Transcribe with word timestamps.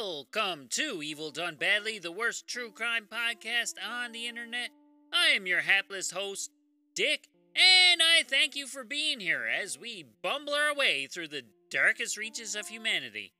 Welcome 0.00 0.68
to 0.70 1.02
Evil 1.02 1.32
Done 1.32 1.56
Badly, 1.56 1.98
the 1.98 2.12
worst 2.12 2.46
true 2.46 2.70
crime 2.70 3.08
podcast 3.10 3.74
on 3.84 4.12
the 4.12 4.28
internet. 4.28 4.70
I 5.12 5.30
am 5.30 5.44
your 5.44 5.62
hapless 5.62 6.12
host, 6.12 6.52
Dick, 6.94 7.28
and 7.56 8.00
I 8.00 8.22
thank 8.22 8.54
you 8.54 8.68
for 8.68 8.84
being 8.84 9.18
here 9.18 9.44
as 9.44 9.76
we 9.76 10.04
bumble 10.22 10.54
our 10.54 10.72
way 10.72 11.08
through 11.08 11.28
the 11.28 11.42
darkest 11.68 12.16
reaches 12.16 12.54
of 12.54 12.68
humanity. 12.68 13.32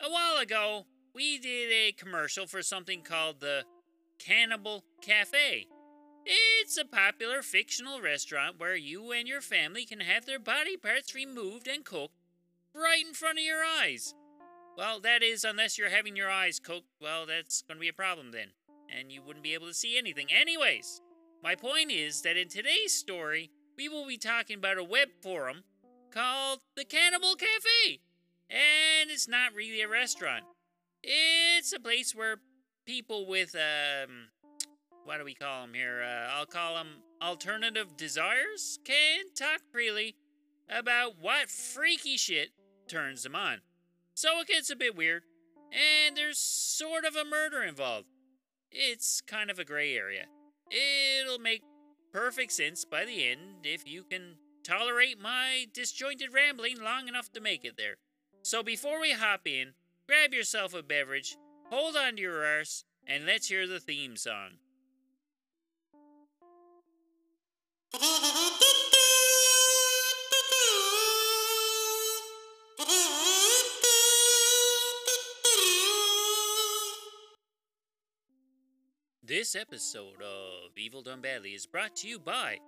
A 0.00 0.08
while 0.08 0.36
ago, 0.36 0.86
we 1.12 1.38
did 1.38 1.72
a 1.72 1.90
commercial 1.90 2.46
for 2.46 2.62
something 2.62 3.02
called 3.02 3.40
the 3.40 3.64
Cannibal 4.20 4.84
Cafe. 5.02 5.66
It's 6.24 6.78
a 6.78 6.84
popular 6.84 7.42
fictional 7.42 8.00
restaurant 8.00 8.60
where 8.60 8.76
you 8.76 9.10
and 9.10 9.26
your 9.26 9.40
family 9.40 9.84
can 9.84 10.00
have 10.00 10.24
their 10.24 10.38
body 10.38 10.76
parts 10.76 11.16
removed 11.16 11.66
and 11.66 11.84
cooked 11.84 12.14
right 12.72 13.04
in 13.04 13.12
front 13.12 13.38
of 13.38 13.44
your 13.44 13.64
eyes. 13.64 14.14
Well, 14.76 15.00
that 15.00 15.22
is, 15.22 15.42
unless 15.42 15.78
you're 15.78 15.88
having 15.88 16.16
your 16.16 16.30
eyes 16.30 16.60
cooked, 16.60 16.90
well, 17.00 17.24
that's 17.24 17.62
going 17.62 17.78
to 17.78 17.80
be 17.80 17.88
a 17.88 17.94
problem 17.94 18.30
then. 18.30 18.48
And 18.94 19.10
you 19.10 19.22
wouldn't 19.22 19.42
be 19.42 19.54
able 19.54 19.68
to 19.68 19.74
see 19.74 19.96
anything. 19.96 20.28
Anyways, 20.30 21.00
my 21.42 21.54
point 21.54 21.90
is 21.90 22.20
that 22.22 22.36
in 22.36 22.48
today's 22.48 22.92
story, 22.92 23.50
we 23.76 23.88
will 23.88 24.06
be 24.06 24.18
talking 24.18 24.58
about 24.58 24.76
a 24.76 24.84
web 24.84 25.08
forum 25.22 25.64
called 26.10 26.60
the 26.76 26.84
Cannibal 26.84 27.36
Cafe. 27.36 28.00
And 28.50 29.10
it's 29.10 29.26
not 29.26 29.54
really 29.54 29.80
a 29.80 29.88
restaurant, 29.88 30.44
it's 31.02 31.72
a 31.72 31.80
place 31.80 32.14
where 32.14 32.36
people 32.84 33.26
with, 33.26 33.56
um, 33.56 34.28
what 35.04 35.18
do 35.18 35.24
we 35.24 35.34
call 35.34 35.62
them 35.62 35.74
here? 35.74 36.02
Uh, 36.04 36.36
I'll 36.36 36.46
call 36.46 36.74
them 36.74 36.88
alternative 37.22 37.96
desires 37.96 38.78
can 38.84 39.24
talk 39.34 39.62
freely 39.72 40.16
about 40.68 41.14
what 41.20 41.48
freaky 41.48 42.16
shit 42.16 42.50
turns 42.88 43.22
them 43.22 43.34
on. 43.34 43.60
So 44.16 44.40
it 44.40 44.48
gets 44.48 44.70
a 44.70 44.76
bit 44.76 44.96
weird, 44.96 45.24
and 45.70 46.16
there's 46.16 46.38
sort 46.38 47.04
of 47.04 47.16
a 47.16 47.24
murder 47.24 47.62
involved. 47.62 48.06
It's 48.70 49.20
kind 49.20 49.50
of 49.50 49.58
a 49.58 49.64
gray 49.64 49.94
area. 49.94 50.24
It'll 50.70 51.38
make 51.38 51.62
perfect 52.14 52.52
sense 52.52 52.86
by 52.86 53.04
the 53.04 53.28
end 53.28 53.64
if 53.64 53.86
you 53.86 54.04
can 54.04 54.36
tolerate 54.64 55.20
my 55.20 55.66
disjointed 55.74 56.32
rambling 56.32 56.80
long 56.82 57.08
enough 57.08 57.30
to 57.32 57.42
make 57.42 57.62
it 57.62 57.76
there. 57.76 57.96
So 58.42 58.62
before 58.62 59.02
we 59.02 59.12
hop 59.12 59.46
in, 59.46 59.74
grab 60.08 60.32
yourself 60.32 60.72
a 60.72 60.82
beverage, 60.82 61.36
hold 61.70 61.94
on 61.94 62.16
to 62.16 62.22
your 62.22 62.42
arse, 62.42 62.84
and 63.06 63.26
let's 63.26 63.48
hear 63.48 63.66
the 63.66 63.80
theme 63.80 64.16
song. 64.16 64.52
This 79.26 79.56
episode 79.56 80.22
of 80.22 80.78
Evil 80.78 81.02
Done 81.02 81.20
Badly 81.20 81.50
is 81.50 81.66
brought 81.66 81.96
to 81.96 82.08
you 82.08 82.20
by 82.20 82.58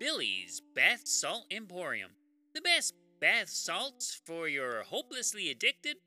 Billy's 0.00 0.62
Bath 0.74 1.06
Salt 1.06 1.44
Emporium. 1.50 2.12
The 2.54 2.62
best 2.62 2.94
bath 3.20 3.50
salts 3.50 4.18
for 4.24 4.48
your 4.48 4.84
hopelessly 4.84 5.50
addicted, 5.50 5.98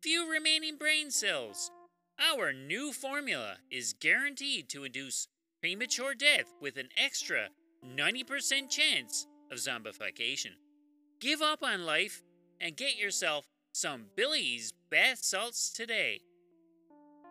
few 0.00 0.30
remaining 0.30 0.78
brain 0.78 1.10
cells. 1.10 1.70
Our 2.18 2.54
new 2.54 2.94
formula 2.94 3.56
is 3.70 3.92
guaranteed 3.92 4.70
to 4.70 4.84
induce 4.84 5.28
premature 5.60 6.14
death 6.14 6.54
with 6.62 6.78
an 6.78 6.88
extra 6.96 7.48
90% 7.84 8.70
chance 8.70 9.26
of 9.52 9.58
zombification. 9.58 10.52
Give 11.20 11.42
up 11.42 11.62
on 11.62 11.84
life 11.84 12.22
and 12.62 12.78
get 12.78 12.96
yourself 12.96 13.44
some 13.72 14.06
Billy's 14.16 14.72
bath 14.90 15.18
salts 15.18 15.70
today. 15.70 16.22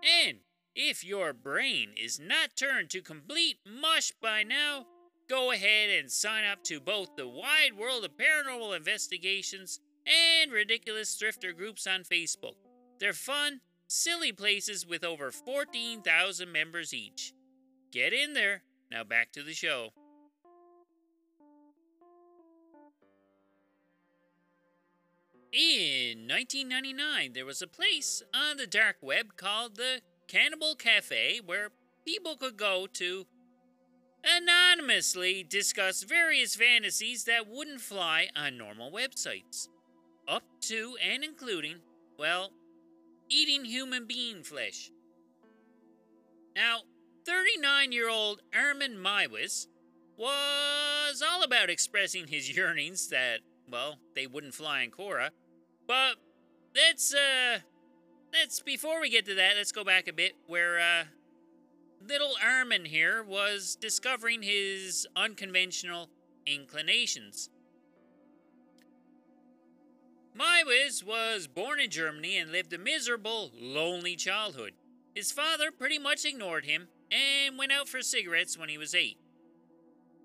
And 0.04 0.38
if 0.75 1.03
your 1.03 1.34
brain 1.34 1.92
is 1.98 2.20
not 2.20 2.56
turned 2.56 2.89
to 2.92 3.02
complete 3.02 3.58
mush 3.66 4.12
by 4.22 4.44
now, 4.44 4.86
go 5.30 5.52
ahead 5.52 5.89
and 5.89 6.11
sign 6.11 6.44
up 6.45 6.64
to 6.64 6.80
both 6.80 7.16
the 7.16 7.27
wide 7.27 7.77
world 7.77 8.04
of 8.05 8.11
paranormal 8.17 8.76
investigations 8.76 9.80
and 10.05 10.52
ridiculous 10.52 11.16
thrifter 11.16 11.55
groups 11.55 11.86
on 11.86 12.04
Facebook. 12.04 12.55
They're 12.99 13.14
fun, 13.14 13.61
silly 13.88 14.32
places 14.32 14.86
with 14.86 15.04
over 15.04 15.32
14,000 15.32 16.52
members 16.52 16.94
each. 16.94 17.33
Get 17.92 18.14
in 18.14 18.33
there. 18.33 18.64
Now 18.92 19.04
back 19.04 19.32
to 19.33 19.44
the 19.44 19.54
show. 19.54 19.89
In 25.52 26.27
1999, 26.27 27.33
there 27.33 27.45
was 27.45 27.61
a 27.61 27.67
place 27.67 28.21
on 28.36 28.58
the 28.58 28.67
dark 28.67 28.98
web 29.02 29.36
called 29.36 29.77
the 29.77 30.02
Cannibal 30.30 30.76
Cafe 30.76 31.42
where 31.44 31.72
people 32.06 32.38
could 32.38 32.56
go 32.56 32.88
to 32.94 33.26
anonymously 34.23 35.44
discuss 35.44 36.04
various 36.04 36.56
fantasies 36.56 37.23
that 37.23 37.48
wouldn't 37.48 37.82
fly 37.82 38.28
on 38.36 38.58
normal 38.58 38.92
websites. 38.92 39.68
Up 40.28 40.44
to 40.62 40.95
and 41.04 41.23
including, 41.23 41.78
well, 42.18 42.52
eating 43.28 43.66
human 43.66 44.06
being 44.06 44.44
flesh. 44.44 44.92
Now, 46.56 46.82
39 47.26 47.92
year 47.92 48.10
old 48.10 48.42
Ermin 48.54 48.98
Meiwes 48.98 49.66
was 50.16 51.23
all 51.28 51.42
about 51.44 51.72
expressing 51.72 52.28
his 52.28 52.56
yearnings 52.56 53.08
that, 53.08 53.39
well, 53.68 53.95
they 54.14 54.28
wouldn't 54.28 54.54
fly 54.54 54.82
in 54.82 54.92
Quora. 54.92 55.30
But 55.88 56.18
that's, 56.76 57.16
uh, 57.16 57.60
let's 58.34 58.62
before 58.62 59.02
we 59.02 59.10
get 59.10 59.26
to 59.26 59.36
that, 59.36 59.54
let's 59.58 59.72
go 59.72 59.84
back 59.84 60.08
a 60.08 60.14
bit 60.14 60.36
where 60.48 60.80
uh, 60.80 61.04
little 62.06 62.34
Armin 62.44 62.86
here 62.86 63.23
was 63.23 63.76
discovering 63.76 64.42
his 64.42 65.08
unconventional 65.16 66.10
inclinations. 66.45 67.50
Meiwes 70.38 71.04
was 71.04 71.48
born 71.48 71.80
in 71.80 71.89
Germany 71.89 72.38
and 72.38 72.52
lived 72.52 72.72
a 72.72 72.78
miserable, 72.78 73.52
lonely 73.54 74.16
childhood. 74.16 74.73
His 75.14 75.32
father 75.32 75.72
pretty 75.72 76.00
much 76.00 76.23
ignored 76.23 76.66
him 76.66 76.88
and 77.12 77.58
went 77.58 77.72
out 77.72 77.89
for 77.89 78.02
cigarettes 78.02 78.58
when 78.58 78.70
he 78.70 78.78
was 78.78 78.95
eight. 78.95 79.18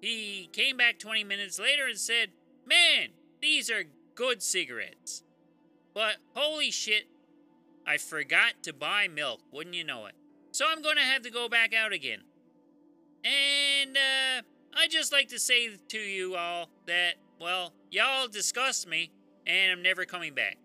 He 0.00 0.48
came 0.52 0.76
back 0.76 0.98
20 0.98 1.24
minutes 1.24 1.58
later 1.58 1.86
and 1.86 1.98
said, 1.98 2.30
Man, 2.66 3.08
these 3.40 3.70
are 3.70 3.84
good 4.14 4.42
cigarettes. 4.42 5.22
But 5.94 6.16
holy 6.34 6.70
shit, 6.70 7.06
I 7.86 7.98
forgot 7.98 8.62
to 8.62 8.72
buy 8.72 9.08
milk, 9.08 9.40
wouldn't 9.52 9.74
you 9.74 9.84
know 9.84 10.06
it? 10.06 10.14
So 10.52 10.66
I'm 10.68 10.82
going 10.82 10.96
to 10.96 11.02
have 11.02 11.22
to 11.22 11.30
go 11.30 11.48
back 11.48 11.74
out 11.74 11.92
again. 11.92 12.20
And, 13.24 13.96
uh, 13.96 14.42
i 14.76 14.86
just 14.88 15.12
like 15.12 15.28
to 15.28 15.38
say 15.38 15.70
to 15.88 15.98
you 15.98 16.36
all 16.36 16.68
that, 16.86 17.14
well, 17.40 17.72
y'all 17.90 18.28
disgust 18.28 18.88
me, 18.88 19.10
and 19.46 19.72
I'm 19.72 19.82
never 19.82 20.04
coming 20.04 20.34
back. 20.34 20.56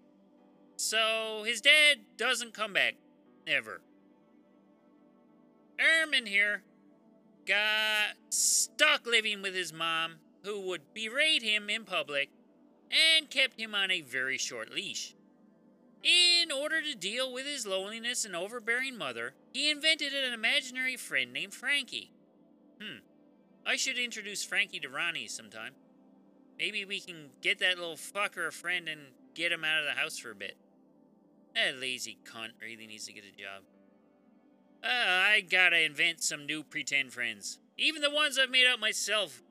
So 0.77 1.43
his 1.45 1.61
dad 1.61 1.99
doesn't 2.17 2.53
come 2.53 2.73
back. 2.73 2.95
Ever. 3.47 3.81
Ermin 5.79 6.27
here 6.27 6.63
got 7.45 8.15
stuck 8.29 9.05
living 9.07 9.41
with 9.41 9.55
his 9.55 9.73
mom, 9.73 10.15
who 10.43 10.61
would 10.67 10.93
berate 10.93 11.41
him 11.41 11.69
in 11.69 11.83
public 11.83 12.29
and 12.91 13.29
kept 13.29 13.59
him 13.59 13.73
on 13.73 13.91
a 13.91 14.01
very 14.01 14.37
short 14.37 14.73
leash. 14.73 15.15
In 16.03 16.51
order 16.51 16.81
to 16.81 16.95
deal 16.95 17.33
with 17.33 17.45
his 17.45 17.67
loneliness 17.67 18.23
and 18.23 18.35
overbearing 18.35 18.97
mother, 18.97 19.33
he 19.53 19.69
invented 19.69 20.13
an 20.13 20.33
imaginary 20.33 20.95
friend 20.95 21.33
named 21.33 21.53
Frankie. 21.53 22.11
Hmm. 22.81 22.99
I 23.65 23.75
should 23.75 23.97
introduce 23.97 24.43
Frankie 24.43 24.79
to 24.79 24.89
Ronnie 24.89 25.27
sometime. 25.27 25.73
Maybe 26.57 26.85
we 26.85 26.99
can 26.99 27.29
get 27.41 27.59
that 27.59 27.77
little 27.77 27.95
fucker 27.95 28.47
a 28.47 28.51
friend 28.51 28.87
and 28.87 29.01
get 29.33 29.51
him 29.51 29.63
out 29.63 29.79
of 29.79 29.85
the 29.85 29.99
house 29.99 30.17
for 30.17 30.31
a 30.31 30.35
bit. 30.35 30.55
That 31.55 31.79
lazy 31.79 32.17
cunt 32.25 32.61
really 32.61 32.87
needs 32.87 33.05
to 33.07 33.13
get 33.13 33.23
a 33.23 33.37
job. 33.37 33.63
Uh, 34.83 34.87
I 34.87 35.41
gotta 35.41 35.83
invent 35.83 36.23
some 36.23 36.45
new 36.45 36.63
pretend 36.63 37.11
friends. 37.11 37.59
Even 37.77 38.01
the 38.01 38.09
ones 38.09 38.39
I've 38.39 38.49
made 38.49 38.67
up 38.67 38.79
myself 38.79 39.41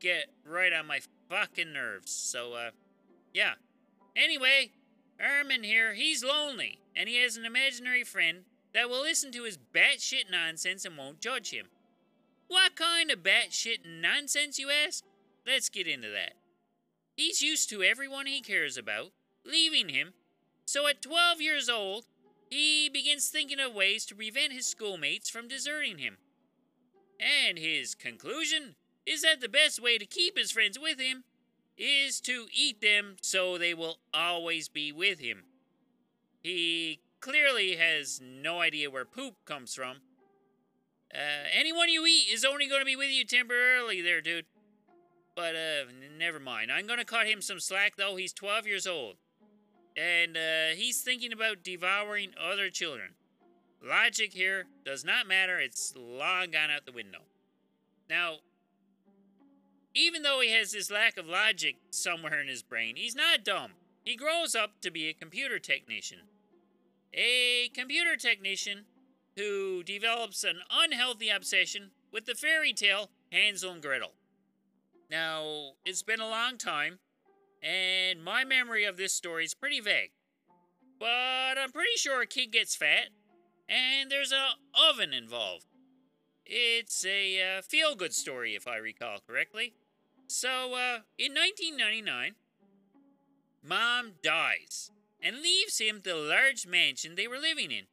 get 0.00 0.26
right 0.46 0.72
on 0.72 0.86
my 0.86 1.00
fucking 1.30 1.72
nerves. 1.72 2.12
So, 2.12 2.52
uh, 2.52 2.70
yeah. 3.32 3.54
Anyway, 4.14 4.72
Ermin 5.24 5.64
here, 5.64 5.94
he's 5.94 6.22
lonely, 6.22 6.78
and 6.94 7.08
he 7.08 7.22
has 7.22 7.36
an 7.36 7.46
imaginary 7.46 8.04
friend 8.04 8.40
that 8.74 8.90
will 8.90 9.00
listen 9.00 9.32
to 9.32 9.44
his 9.44 9.58
batshit 9.58 10.30
nonsense 10.30 10.84
and 10.84 10.98
won't 10.98 11.20
judge 11.20 11.50
him. 11.50 11.66
What 12.48 12.76
kind 12.76 13.10
of 13.10 13.22
batshit 13.22 13.78
nonsense, 13.86 14.58
you 14.58 14.68
ask? 14.70 15.02
Let's 15.46 15.70
get 15.70 15.88
into 15.88 16.08
that. 16.10 16.34
He's 17.16 17.40
used 17.40 17.70
to 17.70 17.82
everyone 17.82 18.26
he 18.26 18.40
cares 18.40 18.76
about 18.76 19.12
leaving 19.46 19.88
him, 19.88 20.12
so 20.66 20.86
at 20.86 21.00
12 21.00 21.40
years 21.40 21.68
old, 21.68 22.06
he 22.50 22.88
begins 22.88 23.28
thinking 23.28 23.60
of 23.60 23.74
ways 23.74 24.04
to 24.06 24.14
prevent 24.14 24.52
his 24.52 24.66
schoolmates 24.66 25.30
from 25.30 25.48
deserting 25.48 25.98
him. 25.98 26.18
And 27.18 27.58
his 27.58 27.94
conclusion 27.94 28.74
is 29.06 29.22
that 29.22 29.40
the 29.40 29.48
best 29.48 29.80
way 29.80 29.98
to 29.98 30.06
keep 30.06 30.36
his 30.36 30.50
friends 30.50 30.78
with 30.78 30.98
him 30.98 31.24
is 31.76 32.20
to 32.20 32.46
eat 32.52 32.80
them 32.80 33.16
so 33.20 33.58
they 33.58 33.74
will 33.74 33.98
always 34.12 34.68
be 34.68 34.92
with 34.92 35.18
him. 35.18 35.44
He 36.42 37.00
clearly 37.20 37.76
has 37.76 38.20
no 38.22 38.60
idea 38.60 38.90
where 38.90 39.04
poop 39.04 39.34
comes 39.44 39.74
from. 39.74 39.98
Uh, 41.12 41.46
anyone 41.56 41.88
you 41.88 42.04
eat 42.06 42.26
is 42.32 42.44
only 42.44 42.68
going 42.68 42.80
to 42.80 42.84
be 42.84 42.96
with 42.96 43.10
you 43.10 43.24
temporarily 43.24 44.00
there, 44.00 44.20
dude. 44.20 44.46
But, 45.34 45.54
uh, 45.54 45.90
never 46.18 46.38
mind. 46.38 46.70
I'm 46.70 46.86
going 46.86 46.98
to 46.98 47.04
cut 47.04 47.26
him 47.26 47.40
some 47.40 47.60
slack, 47.60 47.96
though. 47.96 48.16
He's 48.16 48.32
12 48.32 48.66
years 48.66 48.86
old. 48.86 49.16
And, 49.96 50.36
uh, 50.36 50.76
he's 50.76 51.00
thinking 51.00 51.32
about 51.32 51.62
devouring 51.62 52.34
other 52.40 52.68
children. 52.68 53.10
Logic 53.82 54.32
here 54.32 54.66
does 54.84 55.04
not 55.04 55.26
matter. 55.26 55.58
It's 55.58 55.94
long 55.96 56.50
gone 56.50 56.70
out 56.70 56.86
the 56.86 56.92
window. 56.92 57.20
Now, 58.08 58.38
even 59.94 60.22
though 60.22 60.40
he 60.40 60.50
has 60.50 60.72
this 60.72 60.90
lack 60.90 61.16
of 61.16 61.26
logic 61.26 61.76
somewhere 61.90 62.40
in 62.40 62.48
his 62.48 62.62
brain, 62.62 62.96
he's 62.96 63.14
not 63.14 63.44
dumb. 63.44 63.72
He 64.04 64.16
grows 64.16 64.54
up 64.54 64.80
to 64.82 64.90
be 64.90 65.08
a 65.08 65.14
computer 65.14 65.58
technician. 65.58 66.18
A 67.12 67.70
computer 67.74 68.16
technician 68.16 68.86
who 69.36 69.82
develops 69.82 70.44
an 70.44 70.60
unhealthy 70.70 71.30
obsession 71.30 71.90
with 72.12 72.26
the 72.26 72.34
fairy 72.34 72.72
tale 72.72 73.10
Hansel 73.32 73.72
and 73.72 73.82
Gretel. 73.82 74.12
Now, 75.10 75.72
it's 75.84 76.02
been 76.02 76.20
a 76.20 76.28
long 76.28 76.58
time, 76.58 76.98
and 77.62 78.22
my 78.22 78.44
memory 78.44 78.84
of 78.84 78.96
this 78.96 79.12
story 79.12 79.44
is 79.44 79.54
pretty 79.54 79.80
vague. 79.80 80.10
But 80.98 81.58
I'm 81.58 81.72
pretty 81.72 81.96
sure 81.96 82.20
a 82.20 82.26
kid 82.26 82.52
gets 82.52 82.76
fat, 82.76 83.08
and 83.68 84.10
there's 84.10 84.32
an 84.32 84.38
oven 84.90 85.12
involved. 85.12 85.66
It's 86.46 87.04
a 87.04 87.58
uh, 87.58 87.62
feel 87.62 87.94
good 87.94 88.12
story, 88.12 88.54
if 88.54 88.66
I 88.66 88.76
recall 88.76 89.18
correctly. 89.26 89.74
So, 90.26 90.74
uh, 90.74 91.00
in 91.18 91.32
1999, 91.34 92.34
Mom 93.62 94.12
dies 94.22 94.90
and 95.22 95.40
leaves 95.40 95.78
him 95.78 96.00
the 96.04 96.14
large 96.14 96.66
mansion 96.66 97.14
they 97.14 97.26
were 97.26 97.38
living 97.38 97.70
in. 97.70 97.84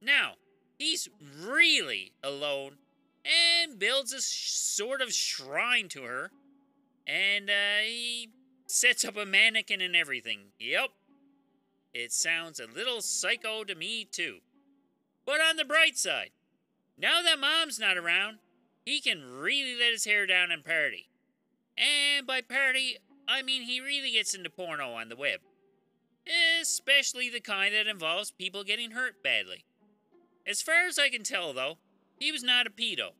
Now, 0.00 0.34
he's 0.78 1.08
really 1.40 2.12
alone 2.22 2.78
and 3.24 3.78
builds 3.78 4.12
a 4.12 4.20
sh- 4.20 4.50
sort 4.50 5.00
of 5.00 5.12
shrine 5.12 5.88
to 5.90 6.02
her. 6.04 6.30
And 7.06 7.50
uh, 7.50 7.84
he 7.84 8.30
sets 8.66 9.04
up 9.04 9.16
a 9.16 9.26
mannequin 9.26 9.80
and 9.80 9.96
everything. 9.96 10.52
Yep. 10.60 10.90
It 11.94 12.12
sounds 12.12 12.60
a 12.60 12.66
little 12.66 13.02
psycho 13.02 13.64
to 13.64 13.74
me, 13.74 14.04
too. 14.04 14.38
But 15.26 15.40
on 15.40 15.56
the 15.56 15.64
bright 15.64 15.98
side, 15.98 16.30
now 16.96 17.22
that 17.22 17.38
mom's 17.38 17.78
not 17.78 17.98
around, 17.98 18.38
he 18.84 19.00
can 19.00 19.22
really 19.22 19.76
let 19.78 19.92
his 19.92 20.04
hair 20.04 20.26
down 20.26 20.50
and 20.50 20.64
party. 20.64 21.08
And 21.82 22.26
by 22.26 22.40
party, 22.40 22.98
I 23.26 23.42
mean 23.42 23.62
he 23.62 23.80
really 23.80 24.12
gets 24.12 24.34
into 24.34 24.48
porno 24.48 24.92
on 24.92 25.08
the 25.08 25.16
web. 25.16 25.40
Especially 26.60 27.28
the 27.28 27.40
kind 27.40 27.74
that 27.74 27.88
involves 27.88 28.30
people 28.30 28.62
getting 28.62 28.92
hurt 28.92 29.22
badly. 29.22 29.64
As 30.46 30.62
far 30.62 30.86
as 30.86 30.98
I 30.98 31.08
can 31.08 31.24
tell, 31.24 31.52
though, 31.52 31.78
he 32.18 32.30
was 32.30 32.44
not 32.44 32.66
a 32.66 32.70
pedo. 32.70 33.10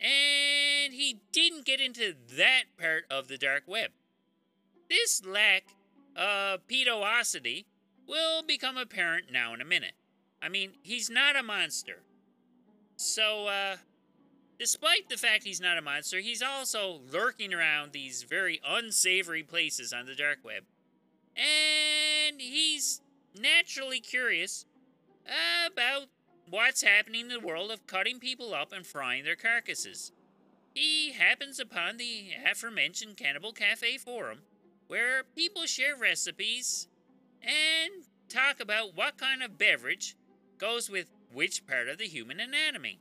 And 0.00 0.94
he 0.94 1.20
didn't 1.32 1.66
get 1.66 1.80
into 1.80 2.14
that 2.36 2.64
part 2.78 3.04
of 3.10 3.28
the 3.28 3.36
dark 3.36 3.64
web. 3.66 3.90
This 4.88 5.22
lack 5.24 5.64
of 6.16 6.66
pedoosity 6.66 7.66
will 8.08 8.42
become 8.42 8.76
apparent 8.76 9.30
now 9.30 9.52
in 9.54 9.60
a 9.60 9.66
minute. 9.66 9.94
I 10.42 10.48
mean, 10.48 10.72
he's 10.82 11.08
not 11.08 11.36
a 11.36 11.42
monster. 11.42 12.02
So, 12.96 13.46
uh, 13.46 13.76
despite 14.62 15.08
the 15.08 15.16
fact 15.16 15.42
he's 15.42 15.60
not 15.60 15.76
a 15.76 15.82
monster, 15.82 16.20
he's 16.20 16.40
also 16.40 17.00
lurking 17.12 17.52
around 17.52 17.90
these 17.90 18.22
very 18.22 18.60
unsavory 18.64 19.42
places 19.42 19.92
on 19.92 20.06
the 20.06 20.14
dark 20.14 20.38
web. 20.44 20.62
And 21.34 22.40
he's 22.40 23.00
naturally 23.36 23.98
curious 23.98 24.64
about 25.66 26.06
what's 26.48 26.84
happening 26.84 27.22
in 27.22 27.28
the 27.28 27.40
world 27.40 27.72
of 27.72 27.88
cutting 27.88 28.20
people 28.20 28.54
up 28.54 28.72
and 28.72 28.86
frying 28.86 29.24
their 29.24 29.34
carcasses. 29.34 30.12
He 30.72 31.10
happens 31.10 31.58
upon 31.58 31.96
the 31.96 32.28
aforementioned 32.48 33.16
Cannibal 33.16 33.50
Cafe 33.50 33.98
forum, 33.98 34.42
where 34.86 35.24
people 35.34 35.66
share 35.66 35.96
recipes 35.96 36.86
and 37.42 38.04
talk 38.28 38.60
about 38.60 38.94
what 38.94 39.18
kind 39.18 39.42
of 39.42 39.58
beverage 39.58 40.14
goes 40.56 40.88
with 40.88 41.10
which 41.32 41.66
part 41.66 41.88
of 41.88 41.98
the 41.98 42.06
human 42.06 42.38
anatomy. 42.38 43.00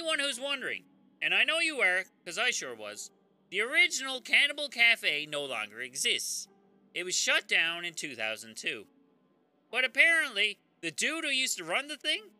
Anyone 0.00 0.20
who's 0.20 0.40
wondering, 0.40 0.84
and 1.20 1.34
I 1.34 1.44
know 1.44 1.58
you 1.58 1.82
are, 1.82 2.04
because 2.24 2.38
I 2.38 2.52
sure 2.52 2.74
was, 2.74 3.10
the 3.50 3.60
original 3.60 4.22
Cannibal 4.22 4.70
Cafe 4.70 5.26
no 5.26 5.44
longer 5.44 5.82
exists. 5.82 6.48
It 6.94 7.04
was 7.04 7.14
shut 7.14 7.46
down 7.46 7.84
in 7.84 7.92
2002. 7.92 8.86
But 9.70 9.84
apparently, 9.84 10.56
the 10.80 10.90
dude 10.90 11.24
who 11.24 11.30
used 11.30 11.58
to 11.58 11.64
run 11.64 11.88
the 11.88 11.98
thing 11.98 12.30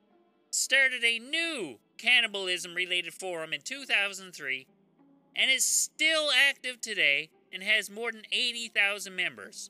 started 0.51 1.05
a 1.05 1.19
new 1.19 1.81
cannibalism 1.99 2.75
related 2.75 3.13
forum 3.13 3.53
in 3.53 3.61
2003 3.61 4.67
and 5.37 5.51
is 5.51 5.63
still 5.63 6.31
active 6.49 6.81
today 6.81 7.29
and 7.53 7.63
has 7.63 7.91
more 7.91 8.11
than 8.11 8.23
80,000 8.33 9.15
members. 9.15 9.69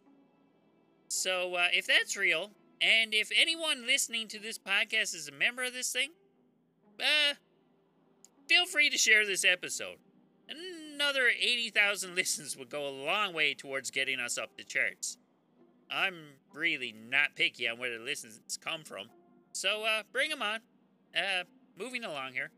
So, 1.08 1.56
uh, 1.56 1.66
if 1.72 1.88
that's 1.88 2.16
real, 2.16 2.52
and 2.81 3.12
if 3.12 3.32
anyone 3.36 3.84
listening 3.84 4.28
to 4.28 4.38
this 4.38 4.58
podcast 4.58 5.12
is 5.12 5.26
a 5.26 5.32
member 5.32 5.64
of 5.64 5.72
this 5.72 5.93
thing, 5.93 6.10
uh, 7.00 7.34
feel 8.50 8.67
free 8.67 8.91
to 8.91 8.99
share 8.99 9.25
this 9.25 9.44
episode. 9.44 9.99
Another 10.49 11.29
80,000 11.29 12.17
listens 12.17 12.56
would 12.56 12.69
go 12.69 12.88
a 12.88 12.91
long 12.91 13.32
way 13.32 13.55
towards 13.55 13.93
getting 13.93 14.19
us 14.19 14.37
up 14.37 14.56
the 14.56 14.64
charts. 14.64 15.17
I'm 15.88 16.17
really 16.52 16.93
not 16.93 17.37
picky 17.37 17.69
on 17.69 17.79
where 17.79 17.97
the 17.97 18.05
listens 18.05 18.58
come 18.61 18.82
from. 18.82 19.06
So, 19.52 19.85
uh, 19.85 20.02
bring 20.12 20.31
them 20.31 20.43
on. 20.43 20.58
Uh, 21.17 21.44
moving 21.79 22.02
along 22.02 22.32
here. 22.32 22.50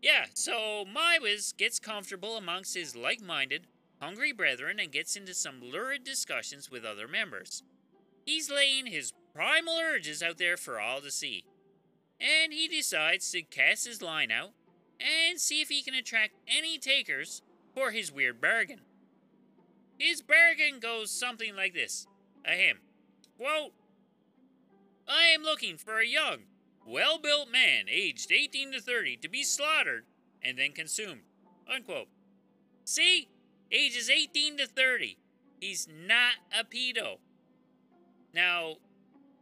Yeah, 0.00 0.26
so 0.32 0.84
Meiwes 0.86 1.56
gets 1.56 1.80
comfortable 1.80 2.36
amongst 2.36 2.76
his 2.76 2.94
like 2.94 3.20
minded, 3.20 3.66
hungry 4.00 4.32
brethren 4.32 4.78
and 4.78 4.92
gets 4.92 5.16
into 5.16 5.34
some 5.34 5.60
lurid 5.60 6.04
discussions 6.04 6.70
with 6.70 6.84
other 6.84 7.08
members. 7.08 7.64
He's 8.24 8.48
laying 8.48 8.86
his 8.86 9.12
primal 9.34 9.76
urges 9.76 10.22
out 10.22 10.38
there 10.38 10.56
for 10.56 10.78
all 10.78 11.00
to 11.00 11.10
see. 11.10 11.44
And 12.20 12.52
he 12.52 12.68
decides 12.68 13.28
to 13.32 13.42
cast 13.42 13.86
his 13.86 14.00
line 14.00 14.30
out 14.30 14.52
and 15.00 15.40
see 15.40 15.60
if 15.60 15.68
he 15.68 15.82
can 15.82 15.94
attract 15.94 16.34
any 16.46 16.78
takers 16.78 17.42
for 17.74 17.90
his 17.90 18.12
weird 18.12 18.40
bargain. 18.40 18.80
His 19.98 20.22
bargain 20.22 20.80
goes 20.80 21.10
something 21.10 21.56
like 21.56 21.74
this 21.74 22.06
Ahem. 22.44 22.78
Quote 23.38 23.72
I 25.08 25.26
am 25.26 25.42
looking 25.42 25.76
for 25.76 25.98
a 25.98 26.06
young, 26.06 26.40
well 26.86 27.18
built 27.18 27.50
man 27.50 27.84
aged 27.88 28.32
18 28.32 28.72
to 28.72 28.80
30 28.80 29.18
to 29.18 29.28
be 29.28 29.42
slaughtered 29.42 30.04
and 30.42 30.58
then 30.58 30.72
consumed. 30.72 31.22
Unquote. 31.72 32.08
See? 32.84 33.28
Ages 33.70 34.08
18 34.08 34.58
to 34.58 34.66
30. 34.66 35.18
He's 35.60 35.88
not 35.88 36.34
a 36.56 36.64
pedo. 36.64 37.18
Now, 38.32 38.76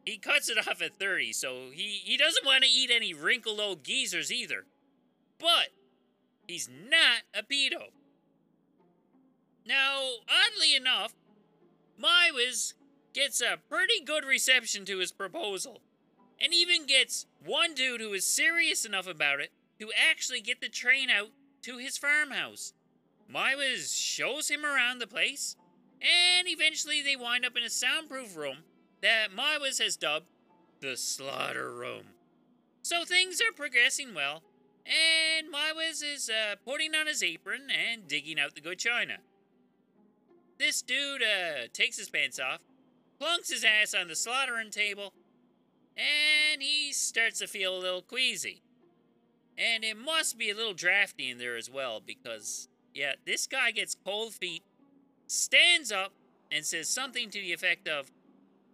he 0.05 0.19
cuts 0.19 0.49
it 0.49 0.59
off 0.59 0.81
at 0.81 0.99
30, 0.99 1.33
so 1.33 1.71
he, 1.73 2.01
he 2.05 2.17
doesn't 2.17 2.45
want 2.45 2.65
to 2.65 2.71
eat 2.71 2.91
any 2.91 3.13
wrinkled 3.13 3.61
old 3.61 3.85
geezers 3.85 4.33
either. 4.33 4.65
But 5.45 5.69
he's 6.49 6.71
not 6.89 7.21
a 7.35 7.43
pedo. 7.43 7.91
Now, 9.67 10.01
oddly 10.27 10.75
enough, 10.75 11.13
Meiwes 12.03 12.73
gets 13.13 13.43
a 13.43 13.59
pretty 13.69 14.01
good 14.03 14.25
reception 14.25 14.87
to 14.87 15.01
his 15.01 15.13
proposal, 15.13 15.83
and 16.41 16.55
even 16.55 16.87
gets 16.87 17.27
one 17.45 17.75
dude 17.75 18.01
who 18.01 18.15
is 18.15 18.25
serious 18.25 18.87
enough 18.87 19.07
about 19.07 19.39
it 19.41 19.53
to 19.81 19.91
actually 20.11 20.41
get 20.41 20.63
the 20.63 20.71
train 20.71 21.11
out 21.11 21.29
to 21.61 21.77
his 21.77 21.99
farmhouse. 21.99 22.73
Meiwes 23.31 23.95
shows 23.95 24.49
him 24.49 24.65
around 24.65 24.99
the 24.99 25.07
place, 25.07 25.57
and 26.01 26.49
eventually 26.49 27.03
they 27.03 27.17
wind 27.17 27.45
up 27.45 27.55
in 27.55 27.63
a 27.63 27.71
soundproof 27.71 28.35
room 28.35 28.59
that 29.03 29.29
Meiwes 29.31 29.79
has 29.83 29.99
dubbed 29.99 30.27
the 30.81 30.97
Slaughter 30.97 31.71
Room. 31.71 32.05
So 32.81 33.05
things 33.05 33.43
are 33.43 33.53
progressing 33.55 34.15
well, 34.15 34.43
and 34.87 35.53
Meiwes 35.53 36.03
is 36.03 36.31
uh, 36.31 36.57
putting 36.65 36.95
on 36.95 37.07
his 37.07 37.23
apron 37.23 37.69
and 37.71 38.07
digging 38.07 38.39
out 38.39 38.55
the 38.55 38.61
good 38.61 38.79
china. 38.79 39.19
This 40.59 40.83
dude 40.83 41.23
uh, 41.23 41.69
takes 41.73 41.99
his 41.99 42.09
pants 42.09 42.39
off, 42.39 42.61
plunks 43.19 43.51
his 43.51 43.65
ass 43.65 43.95
on 43.95 44.09
the 44.09 44.17
slaughtering 44.17 44.71
table, 44.71 45.13
and 45.97 46.63
he 46.63 46.93
starts 46.93 47.39
to 47.41 47.47
feel 47.47 47.77
a 47.77 47.79
little 47.79 48.03
queasy. 48.03 48.63
And 49.57 49.85
it 49.85 49.97
must 49.97 50.37
be 50.37 50.51
a 50.51 50.55
little 50.55 50.75
drafty 50.75 51.31
in 51.31 51.39
there 51.39 51.57
as 51.57 51.71
well, 51.71 52.01
because, 52.05 52.69
yeah, 52.93 53.13
this 53.25 53.47
guy 53.47 53.71
gets 53.71 53.97
cold 54.05 54.33
feet, 54.35 54.63
stands 55.27 55.93
up, 55.93 56.13
and 56.51 56.65
says 56.65 56.89
something 56.89 57.31
to 57.31 57.41
the 57.41 57.53
effect 57.53 57.89
of, 57.89 58.11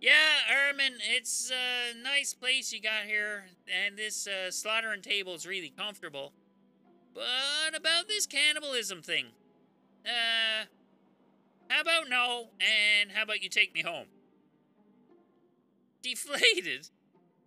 yeah, 0.01 0.13
Ermin, 0.51 0.95
it's 1.01 1.51
a 1.51 1.99
nice 2.03 2.35
place 2.35 2.73
you 2.73 2.81
got 2.81 3.05
here, 3.07 3.45
and 3.69 3.97
this 3.97 4.27
uh, 4.27 4.51
slaughtering 4.51 5.03
table 5.03 5.35
is 5.35 5.47
really 5.47 5.73
comfortable. 5.77 6.33
But 7.15 7.77
about 7.77 8.09
this 8.09 8.27
cannibalism 8.27 9.03
thing, 9.03 9.27
uh, 10.07 10.65
how 11.69 11.81
about 11.83 12.09
no, 12.09 12.51
and 12.61 13.13
how 13.13 13.25
about 13.25 13.43
you 13.43 13.49
take 13.49 13.75
me 13.75 13.83
home? 13.83 14.07
deflated, 16.03 16.89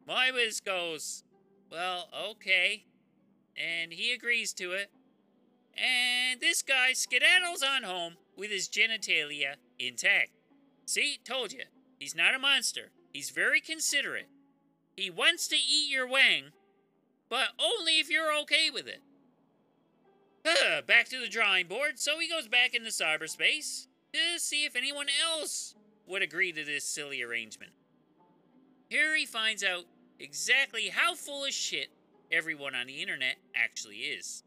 Meiwes 0.08 0.64
goes, 0.64 1.24
Well, 1.72 2.10
okay. 2.30 2.86
And 3.56 3.94
he 3.94 4.12
agrees 4.12 4.54
to 4.54 4.72
it. 4.72 4.90
And 5.78 6.42
this 6.42 6.62
guy 6.62 6.94
skedaddles 6.94 7.64
on 7.64 7.84
home 7.84 8.16
with 8.38 8.52
his 8.52 8.68
genitalia 8.68 9.56
intact. 9.80 10.32
See, 10.86 11.20
told 11.24 11.52
you. 11.52 11.64
He's 12.04 12.14
not 12.14 12.36
a 12.36 12.40
monster. 12.40 12.92
He's 13.14 13.30
very 13.30 13.62
considerate. 13.62 14.28
He 14.98 15.10
wants 15.10 15.48
to 15.48 15.56
eat 15.56 15.90
your 15.90 16.06
wang, 16.06 16.48
but 17.30 17.52
only 17.58 17.98
if 17.98 18.10
you're 18.10 18.38
okay 18.42 18.70
with 18.70 18.90
it. 18.90 19.00
Back 20.86 21.08
to 21.08 21.20
the 21.22 21.30
drawing 21.30 21.68
board, 21.68 21.98
so 22.00 22.20
he 22.20 22.28
goes 22.28 22.50
back 22.50 22.76
into 22.76 22.90
cyberspace 22.90 23.88
to 24.12 24.38
see 24.38 24.66
if 24.66 24.76
anyone 24.76 25.08
else 25.26 25.76
would 26.06 26.22
agree 26.22 26.52
to 26.52 26.66
this 26.66 26.84
silly 26.84 27.22
arrangement. 27.22 27.72
Here 28.90 29.16
he 29.16 29.26
finds 29.26 29.64
out 29.64 29.86
exactly 30.20 30.90
how 30.90 31.16
full 31.16 31.46
of 31.46 31.54
shit 31.54 31.88
everyone 32.34 32.76
on 32.76 32.88
the 32.88 33.02
internet 33.02 33.38
actually 33.56 34.00
is. 34.00 34.44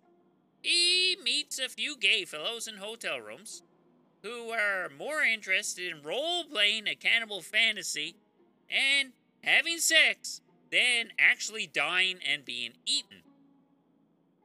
He 0.61 1.17
meets 1.25 1.59
a 1.59 1.71
few 1.71 1.97
gay 1.97 2.27
fellows 2.27 2.69
in 2.69 2.77
hotel 2.77 3.19
rooms 3.19 3.63
who 4.27 4.51
are 4.51 4.91
more 4.99 5.23
interested 5.23 5.91
in 5.91 6.03
role 6.03 6.45
playing 6.45 6.87
a 6.89 6.95
cannibal 6.95 7.41
fantasy 7.41 8.17
and 8.69 9.13
having 9.43 9.79
sex 9.79 10.41
than 10.73 11.11
actually 11.19 11.67
dying 11.67 12.19
and 12.29 12.45
being 12.45 12.73
eaten. 12.85 13.23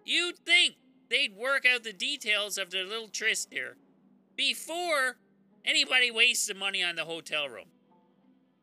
You'd 0.06 0.38
think 0.40 0.76
they'd 1.10 1.36
work 1.36 1.66
out 1.66 1.84
the 1.84 1.94
details 1.94 2.58
of 2.58 2.70
their 2.70 2.86
little 2.86 3.08
tryst 3.08 3.50
here 3.52 3.78
before 4.36 5.18
anybody 5.66 6.12
wastes 6.12 6.48
the 6.48 6.54
money 6.54 6.84
on 6.84 6.96
the 6.96 7.06
hotel 7.06 7.50
room. 7.50 7.70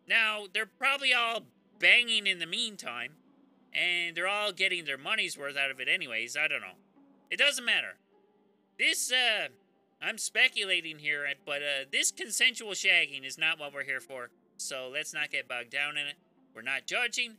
Now, 0.08 0.44
they're 0.52 0.66
probably 0.66 1.12
all 1.12 1.42
banging 1.80 2.26
in 2.26 2.38
the 2.38 2.46
meantime, 2.46 3.12
and 3.72 4.16
they're 4.16 4.28
all 4.28 4.52
getting 4.52 4.84
their 4.84 4.98
money's 4.98 5.36
worth 5.36 5.56
out 5.56 5.70
of 5.70 5.80
it 5.80 5.88
anyways. 5.88 6.36
I 6.36 6.48
don't 6.48 6.60
know. 6.60 6.78
It 7.30 7.38
doesn't 7.38 7.64
matter. 7.64 7.96
This, 8.78 9.12
uh, 9.12 9.48
I'm 10.00 10.18
speculating 10.18 10.98
here, 10.98 11.26
but 11.44 11.62
uh, 11.62 11.84
this 11.90 12.12
consensual 12.12 12.72
shagging 12.72 13.26
is 13.26 13.36
not 13.36 13.58
what 13.58 13.74
we're 13.74 13.84
here 13.84 14.00
for. 14.00 14.30
So 14.56 14.90
let's 14.92 15.12
not 15.12 15.30
get 15.30 15.48
bogged 15.48 15.70
down 15.70 15.96
in 15.96 16.06
it. 16.06 16.14
We're 16.54 16.62
not 16.62 16.86
judging. 16.86 17.34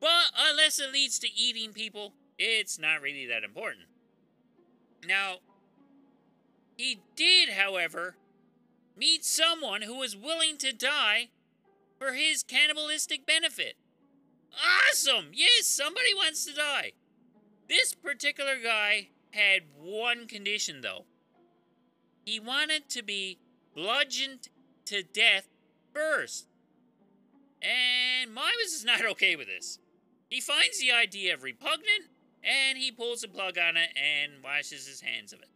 But 0.00 0.32
unless 0.36 0.78
it 0.78 0.92
leads 0.92 1.18
to 1.20 1.28
eating 1.34 1.72
people, 1.72 2.12
it's 2.38 2.78
not 2.78 3.00
really 3.00 3.26
that 3.26 3.44
important. 3.44 3.86
Now, 5.06 5.36
he 6.76 7.00
did, 7.16 7.50
however, 7.50 8.16
meet 8.96 9.24
someone 9.24 9.82
who 9.82 9.96
was 9.96 10.16
willing 10.16 10.56
to 10.58 10.72
die 10.72 11.28
for 11.98 12.12
his 12.12 12.42
cannibalistic 12.42 13.24
benefit. 13.26 13.76
Awesome! 14.52 15.30
Yes, 15.32 15.66
somebody 15.66 16.14
wants 16.14 16.44
to 16.46 16.54
die. 16.54 16.92
This 17.68 17.94
particular 17.94 18.56
guy 18.62 19.08
had 19.30 19.62
one 19.78 20.26
condition, 20.26 20.80
though. 20.80 21.06
He 22.24 22.40
wanted 22.40 22.88
to 22.90 23.02
be 23.02 23.38
bludgeoned 23.74 24.48
to 24.86 25.02
death 25.02 25.48
first. 25.92 26.46
And 27.62 28.30
Meiwes 28.34 28.74
is 28.74 28.84
not 28.84 29.04
okay 29.12 29.36
with 29.36 29.46
this. 29.46 29.78
He 30.30 30.40
finds 30.40 30.80
the 30.80 30.92
idea 30.92 31.36
repugnant, 31.36 32.10
and 32.42 32.78
he 32.78 32.90
pulls 32.90 33.20
the 33.20 33.28
plug 33.28 33.58
on 33.58 33.76
it 33.76 33.90
and 33.96 34.42
washes 34.42 34.86
his 34.86 35.00
hands 35.00 35.32
of 35.32 35.40
it. 35.40 35.48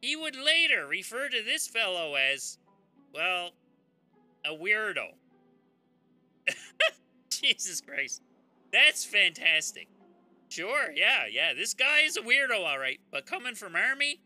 He 0.00 0.14
would 0.14 0.36
later 0.36 0.86
refer 0.86 1.28
to 1.28 1.42
this 1.42 1.66
fellow 1.66 2.14
as, 2.14 2.58
well, 3.12 3.50
a 4.44 4.50
weirdo. 4.50 5.08
Jesus 7.30 7.80
Christ. 7.80 8.22
That's 8.72 9.04
fantastic. 9.04 9.88
Sure, 10.48 10.92
yeah, 10.94 11.26
yeah, 11.30 11.52
this 11.52 11.74
guy 11.74 12.00
is 12.00 12.16
a 12.16 12.20
weirdo, 12.20 12.60
alright, 12.60 13.00
but 13.10 13.26
coming 13.26 13.54
from 13.54 13.76
Army, 13.76 14.20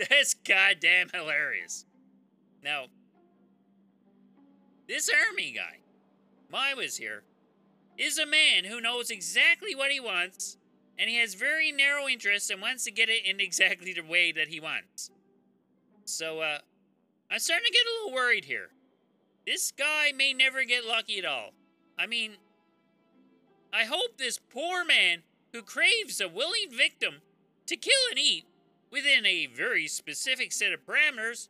that's 0.08 0.34
goddamn 0.34 1.08
hilarious. 1.12 1.84
Now, 2.62 2.86
this 4.88 5.10
Army 5.28 5.56
guy, 5.56 5.78
Meiwes 6.52 6.98
here, 6.98 7.22
is 7.98 8.18
a 8.18 8.26
man 8.26 8.64
who 8.64 8.80
knows 8.80 9.10
exactly 9.10 9.74
what 9.74 9.90
he 9.90 10.00
wants, 10.00 10.56
and 10.98 11.10
he 11.10 11.16
has 11.16 11.34
very 11.34 11.70
narrow 11.70 12.08
interests 12.08 12.50
and 12.50 12.60
wants 12.60 12.84
to 12.84 12.90
get 12.90 13.08
it 13.08 13.26
in 13.26 13.40
exactly 13.40 13.92
the 13.92 14.02
way 14.02 14.32
that 14.32 14.48
he 14.48 14.58
wants. 14.58 15.10
So, 16.04 16.40
uh, 16.40 16.58
I'm 17.30 17.38
starting 17.38 17.66
to 17.66 17.72
get 17.72 17.86
a 17.86 17.94
little 18.02 18.14
worried 18.14 18.46
here. 18.46 18.70
This 19.46 19.70
guy 19.70 20.12
may 20.16 20.32
never 20.32 20.64
get 20.64 20.84
lucky 20.84 21.18
at 21.18 21.24
all. 21.24 21.50
I 21.98 22.06
mean, 22.06 22.32
I 23.72 23.84
hope 23.84 24.16
this 24.16 24.38
poor 24.38 24.84
man 24.84 25.22
who 25.52 25.62
craves 25.62 26.20
a 26.20 26.28
willing 26.28 26.70
victim 26.70 27.16
to 27.66 27.76
kill 27.76 27.92
and 28.10 28.18
eat 28.18 28.46
within 28.90 29.24
a 29.26 29.46
very 29.46 29.86
specific 29.86 30.52
set 30.52 30.72
of 30.72 30.84
parameters 30.84 31.48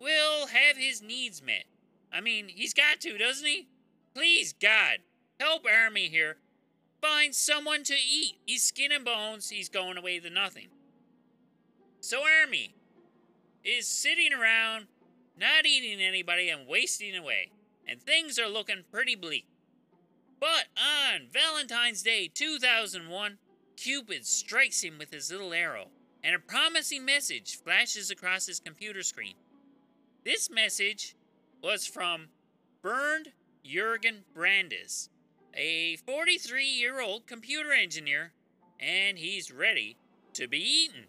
will 0.00 0.48
have 0.48 0.76
his 0.76 1.02
needs 1.02 1.42
met. 1.42 1.64
I 2.12 2.20
mean, 2.20 2.48
he's 2.48 2.74
got 2.74 3.00
to, 3.00 3.16
doesn't 3.16 3.46
he? 3.46 3.68
Please, 4.14 4.52
God, 4.52 4.98
help 5.40 5.64
Army 5.66 6.08
here. 6.08 6.36
Find 7.00 7.34
someone 7.34 7.82
to 7.84 7.94
eat. 7.94 8.36
He's 8.46 8.62
skin 8.62 8.92
and 8.92 9.04
bones. 9.04 9.48
He's 9.48 9.68
going 9.68 9.96
away 9.96 10.20
to 10.20 10.30
nothing. 10.30 10.68
So 12.00 12.22
Army 12.42 12.74
is 13.64 13.88
sitting 13.88 14.32
around, 14.32 14.86
not 15.38 15.66
eating 15.66 16.00
anybody 16.00 16.48
and 16.48 16.68
wasting 16.68 17.16
away. 17.16 17.50
And 17.88 18.00
things 18.00 18.38
are 18.38 18.48
looking 18.48 18.84
pretty 18.92 19.16
bleak. 19.16 19.46
But 20.38 20.66
on 20.76 21.28
Valentine's 21.32 22.02
Day 22.02 22.30
2001, 22.32 23.38
Cupid 23.76 24.26
strikes 24.26 24.82
him 24.82 24.98
with 24.98 25.12
his 25.12 25.30
little 25.30 25.52
arrow, 25.52 25.86
and 26.24 26.34
a 26.34 26.38
promising 26.38 27.04
message 27.04 27.56
flashes 27.56 28.10
across 28.10 28.46
his 28.46 28.60
computer 28.60 29.02
screen. 29.02 29.34
This 30.24 30.50
message 30.50 31.16
was 31.62 31.86
from 31.86 32.28
Bernd 32.82 33.32
Jurgen 33.64 34.24
Brandes, 34.34 35.08
a 35.54 35.96
43 35.96 36.64
year 36.64 37.00
old 37.00 37.26
computer 37.26 37.72
engineer, 37.72 38.32
and 38.78 39.18
he's 39.18 39.50
ready 39.50 39.96
to 40.34 40.48
be 40.48 40.58
eaten. 40.58 41.06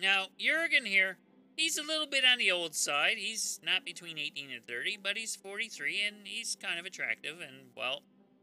Now, 0.00 0.26
Jurgen 0.38 0.86
here, 0.86 1.18
he's 1.56 1.76
a 1.76 1.82
little 1.82 2.06
bit 2.06 2.24
on 2.24 2.38
the 2.38 2.50
old 2.50 2.74
side. 2.74 3.16
He's 3.18 3.60
not 3.64 3.84
between 3.84 4.18
18 4.18 4.50
and 4.50 4.66
30, 4.66 4.98
but 5.02 5.16
he's 5.16 5.36
43 5.36 6.02
and 6.06 6.16
he's 6.24 6.56
kind 6.56 6.78
of 6.78 6.86
attractive, 6.86 7.40
and 7.40 7.70
well, 7.76 8.02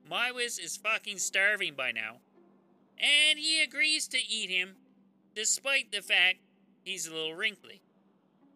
Meiwes 0.10 0.63
is 0.63 0.77
fucking 0.77 1.17
starving 1.17 1.74
by 1.75 1.91
now. 1.91 2.17
And 2.98 3.39
he 3.39 3.62
agrees 3.62 4.08
to 4.10 4.17
eat 4.17 4.50
him, 4.50 4.75
despite 5.36 5.92
the 5.92 6.01
fact 6.01 6.38
he's 6.84 7.08
a 7.08 7.13
little 7.13 7.36
wrinkly. 7.36 7.82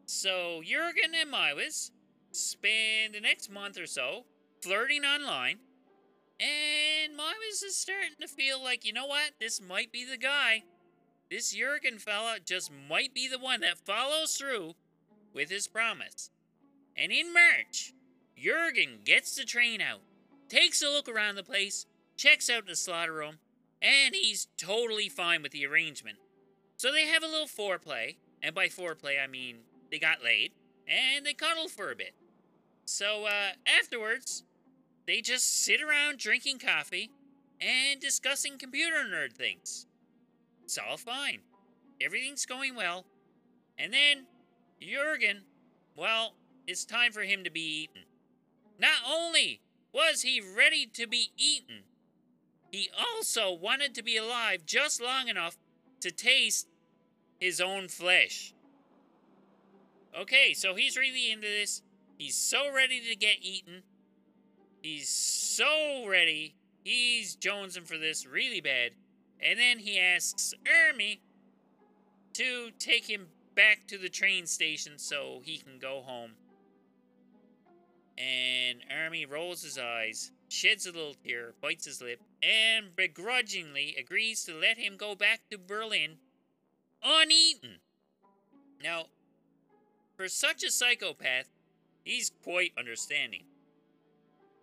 So, 0.06 0.62
Jurgen 0.64 1.14
and 1.20 1.32
Meiwes 1.32 1.92
spend 2.32 3.14
the 3.14 3.22
next 3.22 3.52
month 3.52 3.78
or 3.80 3.86
so 3.86 4.26
flirting 4.62 5.04
online. 5.04 5.60
And 6.40 7.18
Meiwes 7.18 7.64
is 7.66 7.76
starting 7.76 8.12
to 8.22 8.28
feel 8.28 8.64
like, 8.64 8.86
you 8.86 8.94
know 8.94 9.06
what? 9.06 9.32
This 9.40 9.62
might 9.62 9.92
be 9.92 10.06
the 10.06 10.18
guy. 10.18 10.64
This 11.30 11.52
Jurgen 11.54 12.00
fella 12.00 12.38
just 12.44 12.72
might 12.90 13.14
be 13.14 13.28
the 13.28 13.38
one 13.38 13.62
that 13.62 13.78
follows 13.78 14.36
through 14.36 14.74
with 15.34 15.50
his 15.50 15.68
promise. 15.68 16.32
And 16.96 17.12
in 17.12 17.34
March, 17.34 17.94
Jurgen 18.36 19.00
gets 19.04 19.36
the 19.36 19.44
train 19.44 19.82
out, 19.82 20.02
takes 20.48 20.82
a 20.82 20.88
look 20.90 21.08
around 21.08 21.36
the 21.36 21.44
place, 21.44 21.86
checks 22.18 22.50
out 22.50 22.66
the 22.66 22.76
slaughter 22.76 23.14
room, 23.14 23.36
and 23.82 24.16
he's 24.16 24.48
totally 24.58 25.10
fine 25.10 25.44
with 25.44 25.52
the 25.52 25.66
arrangement. 25.66 26.18
So 26.80 26.94
they 26.94 27.08
have 27.08 27.24
a 27.24 27.28
little 27.28 27.46
foreplay, 27.46 28.16
and 28.42 28.56
by 28.56 28.68
foreplay 28.68 29.22
I 29.22 29.28
mean 29.28 29.58
they 29.92 30.00
got 30.00 30.24
laid, 30.24 30.54
and 30.88 31.26
they 31.26 31.34
cuddle 31.34 31.68
for 31.68 31.92
a 31.92 31.96
bit. 31.96 32.14
So, 32.86 33.26
uh, 33.26 33.50
afterwards, 33.68 34.46
they 35.06 35.20
just 35.20 35.66
sit 35.66 35.82
around 35.82 36.20
drinking 36.20 36.60
coffee 36.60 37.12
and 37.60 38.00
discussing 38.00 38.58
computer 38.58 39.04
nerd 39.04 39.34
things. 39.34 39.88
It's 40.64 40.78
all 40.78 40.96
fine. 40.96 41.40
Everything's 42.00 42.46
going 42.46 42.76
well. 42.76 43.06
And 43.78 43.92
then, 43.92 44.28
Jurgen, 44.82 45.42
well, 45.98 46.36
it's 46.66 46.86
time 46.86 47.12
for 47.12 47.24
him 47.24 47.44
to 47.44 47.52
be 47.52 47.84
eaten. 47.84 48.04
Not 48.80 49.02
only 49.06 49.60
was 49.94 50.22
he 50.22 50.40
ready 50.40 50.86
to 50.94 51.08
be 51.08 51.34
eaten, 51.36 51.84
he 52.72 52.90
also 52.98 53.52
wanted 53.52 53.94
to 53.96 54.02
be 54.02 54.16
alive 54.16 54.66
just 54.66 55.02
long 55.02 55.28
enough 55.28 55.58
to 56.01 56.12
taste 56.12 56.68
his 57.39 57.62
own 57.62 57.88
flesh. 57.88 58.53
Okay, 60.20 60.53
so 60.53 60.75
he's 60.75 60.98
really 60.98 61.32
into 61.32 61.48
this. 61.48 61.82
He's 62.18 62.36
so 62.36 62.72
ready 62.74 63.00
to 63.01 63.15
get 63.15 63.38
eaten. 63.41 63.84
He's 64.82 65.10
so 65.10 66.06
ready. 66.08 66.56
He's 66.84 67.36
jonesing 67.36 67.86
for 67.86 67.98
this 67.98 68.25
really 68.25 68.62
bad. 68.62 68.91
And 69.41 69.60
then 69.60 69.79
he 69.79 70.00
asks 70.00 70.53
Ermi 70.65 71.20
to 72.34 72.72
take 72.79 73.10
him 73.10 73.27
back 73.56 73.88
to 73.88 73.98
the 73.98 74.10
train 74.10 74.46
station 74.46 74.94
so 74.98 75.41
he 75.44 75.58
can 75.58 75.79
go 75.79 76.01
home. 76.06 76.32
And 78.18 78.79
Army 79.03 79.25
rolls 79.25 79.63
his 79.63 79.77
eyes, 79.77 80.32
sheds 80.50 80.86
a 80.86 80.91
little 80.91 81.15
tear, 81.25 81.53
bites 81.62 81.86
his 81.86 82.01
lip, 82.01 82.20
and 82.41 82.96
begrudgingly 82.96 83.96
agrees 84.00 84.43
to 84.46 84.53
let 84.53 84.77
him 84.77 84.98
go 84.98 85.15
back 85.15 85.41
to 85.51 85.58
Berlin 85.58 86.17
uneaten. 87.03 87.79
Now, 88.81 89.05
for 90.15 90.27
such 90.27 90.63
a 90.63 90.72
psychopath, 90.72 91.50
he's 92.03 92.31
quite 92.43 92.72
understanding. 92.77 93.43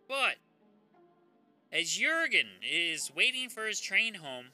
But, 0.09 0.37
as 1.73 1.91
Jurgen 1.91 2.47
is 2.63 3.11
waiting 3.15 3.49
for 3.49 3.67
his 3.67 3.81
train 3.81 4.15
home, 4.15 4.47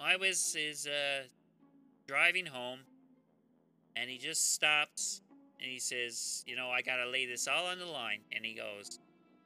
Meiwes 0.00 0.54
is 0.56 0.86
uh, 0.86 1.24
driving 2.06 2.46
home, 2.46 2.80
and 3.96 4.08
he 4.08 4.18
just 4.18 4.54
stops 4.54 5.22
and 5.60 5.70
he 5.70 5.78
says, 5.78 6.44
You 6.46 6.56
know, 6.56 6.70
I 6.70 6.82
gotta 6.82 7.06
lay 7.06 7.26
this 7.26 7.48
all 7.48 7.66
on 7.66 7.78
the 7.78 7.86
line. 7.86 8.20
And 8.32 8.44
he 8.44 8.54
goes, 8.54 8.98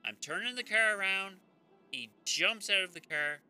I'm 0.04 0.16
turning 0.20 0.54
the 0.54 0.62
car 0.62 0.99
around. 0.99 1.37
He 1.92 2.11
jumps 2.25 2.70
out 2.70 2.82
of 2.82 2.94
the 2.94 3.00
car 3.00 3.40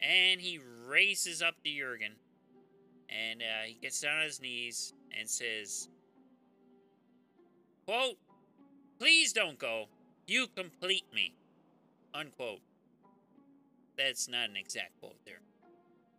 and 0.00 0.40
he 0.40 0.60
races 0.86 1.42
up 1.42 1.56
to 1.64 1.70
Jurgen. 1.70 2.12
And 3.08 3.42
uh, 3.42 3.66
he 3.66 3.74
gets 3.74 4.00
down 4.00 4.18
on 4.18 4.24
his 4.24 4.40
knees 4.40 4.94
and 5.18 5.28
says, 5.28 5.88
Quote, 7.84 8.16
please 9.00 9.32
don't 9.32 9.58
go. 9.58 9.86
You 10.26 10.46
complete 10.54 11.04
me. 11.12 11.34
Unquote. 12.14 12.60
That's 13.98 14.28
not 14.28 14.48
an 14.48 14.56
exact 14.56 14.98
quote 15.00 15.18
there. 15.26 15.40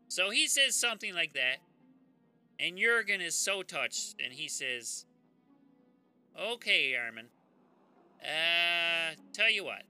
So 0.09 0.29
he 0.29 0.47
says 0.47 0.75
something 0.75 1.15
like 1.15 1.33
that. 1.33 1.57
And 2.59 2.77
Jurgen 2.77 3.21
is 3.21 3.33
so 3.33 3.63
touched 3.63 4.17
and 4.23 4.33
he 4.33 4.49
says, 4.49 5.05
Okay, 6.37 6.95
Armin. 6.95 7.27
Uh, 8.21 9.15
tell 9.33 9.49
you 9.49 9.63
what. 9.63 9.83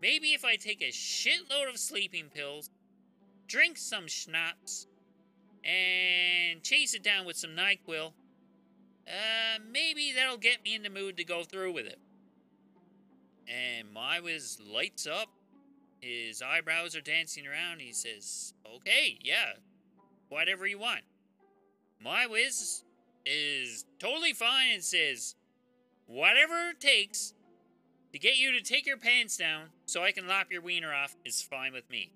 Maybe 0.00 0.32
if 0.32 0.44
I 0.44 0.56
take 0.56 0.80
a 0.80 0.90
shitload 0.90 1.68
of 1.68 1.78
sleeping 1.78 2.30
pills, 2.34 2.70
drink 3.46 3.76
some 3.76 4.06
schnapps, 4.08 4.86
and 5.62 6.62
chase 6.62 6.94
it 6.94 7.02
down 7.02 7.26
with 7.26 7.36
some 7.36 7.50
NyQuil, 7.50 8.12
uh, 9.06 9.58
maybe 9.70 10.12
that'll 10.14 10.38
get 10.38 10.64
me 10.64 10.74
in 10.74 10.82
the 10.82 10.90
mood 10.90 11.16
to 11.18 11.24
go 11.24 11.42
through 11.42 11.72
with 11.72 11.86
it. 11.86 11.98
And 13.48 13.88
Meiwes 13.94 14.58
lights 14.72 15.06
up. 15.06 15.28
His 16.00 16.40
eyebrows 16.40 16.96
are 16.96 17.02
dancing 17.02 17.46
around. 17.46 17.80
He 17.80 17.92
says, 17.92 18.54
Okay, 18.76 19.18
yeah, 19.22 19.52
whatever 20.28 20.66
you 20.66 20.78
want. 20.78 21.02
Meiwes 22.04 22.84
is 23.26 23.84
totally 23.98 24.32
fine 24.32 24.74
and 24.74 24.82
says, 24.82 25.34
Whatever 26.06 26.70
it 26.70 26.80
takes 26.80 27.34
to 28.12 28.18
get 28.18 28.36
you 28.36 28.52
to 28.52 28.60
take 28.60 28.86
your 28.86 28.96
pants 28.96 29.36
down 29.36 29.66
so 29.86 30.02
I 30.02 30.12
can 30.12 30.26
lop 30.26 30.50
your 30.50 30.62
wiener 30.62 30.92
off 30.92 31.16
is 31.24 31.42
fine 31.42 31.72
with 31.72 31.88
me. 31.90 32.10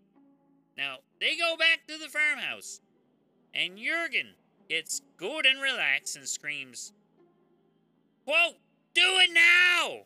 Now, 0.77 0.99
they 1.21 1.37
go 1.37 1.57
back 1.57 1.87
to 1.87 1.99
the 1.99 2.09
farmhouse, 2.09 2.81
and 3.55 3.79
Jurgen 3.79 4.35
gets 4.69 5.03
good 5.17 5.47
and 5.47 5.61
relaxed 5.61 6.17
and 6.17 6.29
screams, 6.29 6.93
quote, 8.25 8.57
do 8.95 9.03
it 9.03 9.31
now! 9.33 10.03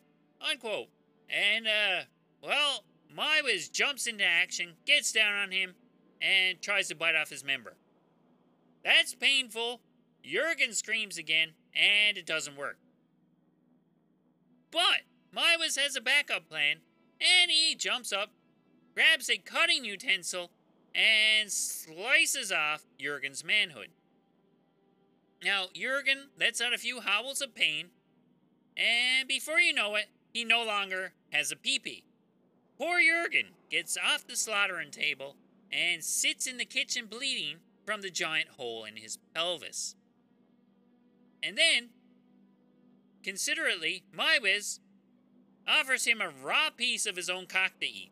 Unquote. 0.51 0.89
And, 1.29 1.67
uh, 1.67 2.05
well, 2.43 2.85
Meiwes 3.15 3.71
jumps 3.71 4.07
into 4.07 4.25
action, 4.25 4.75
gets 4.87 5.13
down 5.13 5.35
on 5.35 5.51
him, 5.51 5.75
and 6.21 6.61
tries 6.61 6.89
to 6.89 6.95
bite 6.95 7.17
off 7.17 7.31
his 7.31 7.45
member. 7.45 7.75
That's 8.85 9.15
painful. 9.15 9.81
Jurgen 10.23 10.73
screams 10.73 11.19
again, 11.19 11.51
and 11.75 12.17
it 12.17 12.27
doesn't 12.27 12.57
work. 12.57 12.79
But 14.71 15.03
Meiwes 15.39 15.79
has 15.79 15.95
a 15.95 16.01
backup 16.01 16.49
plan, 16.49 16.79
and 17.21 17.51
he 17.51 17.77
jumps 17.77 18.13
up, 18.13 18.31
grabs 18.95 19.31
a 19.31 19.37
cutting 19.37 19.85
utensil, 19.85 20.51
and 20.95 21.53
slices 21.53 22.51
off 22.51 22.85
Jurgen's 22.99 23.45
manhood. 23.45 23.91
Now, 25.45 25.67
Jurgen 25.73 26.31
lets 26.39 26.61
out 26.61 26.75
a 26.75 26.79
few 26.79 27.01
howls 27.01 27.41
of 27.41 27.55
pain, 27.55 27.91
and 28.77 29.29
before 29.29 29.61
you 29.61 29.73
know 29.73 29.95
it, 29.95 30.07
he 30.33 30.45
no 30.45 30.65
longer 30.65 31.13
has 31.33 31.53
a 31.53 31.57
peepee. 31.57 32.03
Poor 32.77 33.01
Jurgen 33.01 33.51
gets 33.71 33.97
off 33.97 34.27
the 34.27 34.37
slaughtering 34.37 34.91
table 34.91 35.37
and 35.71 36.03
sits 36.03 36.49
in 36.49 36.57
the 36.57 36.65
kitchen 36.65 37.07
bleeding 37.07 37.59
from 37.87 38.01
the 38.01 38.11
giant 38.11 38.49
hole 38.57 38.85
in 38.85 38.97
his 38.97 39.19
pelvis. 39.35 39.95
And 41.43 41.57
then 41.57 41.91
Considerately, 43.29 44.05
Meiwes 44.17 44.81
offers 45.69 46.07
him 46.07 46.21
a 46.21 46.31
raw 46.31 46.71
piece 46.71 47.07
of 47.07 47.17
his 47.17 47.29
own 47.29 47.47
cock 47.47 47.73
to 47.81 47.87
eat. 47.87 48.11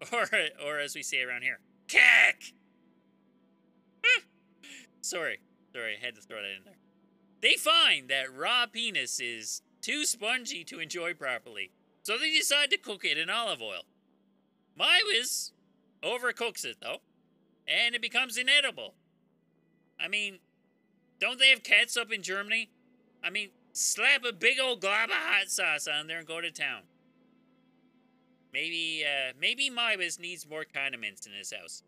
Or, 0.12 0.28
or 0.64 0.78
as 0.78 0.94
we 0.94 1.02
say 1.02 1.22
around 1.22 1.42
here, 1.42 1.58
cack! 1.88 2.52
sorry, 5.00 5.40
sorry, 5.72 5.96
I 6.00 6.04
had 6.04 6.14
to 6.14 6.20
throw 6.20 6.36
that 6.36 6.56
in 6.56 6.64
there. 6.64 6.78
They 7.40 7.54
find 7.54 8.08
that 8.08 8.32
raw 8.32 8.66
penis 8.66 9.18
is 9.18 9.62
too 9.80 10.04
spongy 10.04 10.62
to 10.64 10.78
enjoy 10.78 11.14
properly, 11.14 11.72
so 12.02 12.16
they 12.16 12.30
decide 12.30 12.70
to 12.70 12.78
cook 12.78 13.04
it 13.04 13.18
in 13.18 13.28
olive 13.28 13.60
oil. 13.60 13.82
Meiwes 14.78 15.50
overcooks 16.02 16.64
it, 16.64 16.76
though, 16.80 16.98
and 17.66 17.94
it 17.94 18.02
becomes 18.02 18.36
inedible. 18.36 18.94
I 20.00 20.08
mean, 20.08 20.38
don't 21.20 21.38
they 21.38 21.50
have 21.50 21.62
cats 21.62 21.96
up 21.96 22.12
in 22.12 22.22
Germany? 22.22 22.70
I 23.22 23.30
mean, 23.30 23.50
Slap 23.80 24.24
a 24.24 24.32
big 24.32 24.58
old 24.58 24.80
glob 24.80 25.08
of 25.08 25.14
hot 25.14 25.48
sauce 25.50 25.86
on 25.86 26.08
there 26.08 26.18
and 26.18 26.26
go 26.26 26.40
to 26.40 26.50
town. 26.50 26.80
Maybe, 28.52 29.04
uh, 29.06 29.34
maybe 29.40 29.70
Meiwes 29.70 30.18
needs 30.18 30.48
more 30.48 30.64
condiments 30.64 31.28
in 31.28 31.32
his 31.32 31.52
house. 31.52 31.84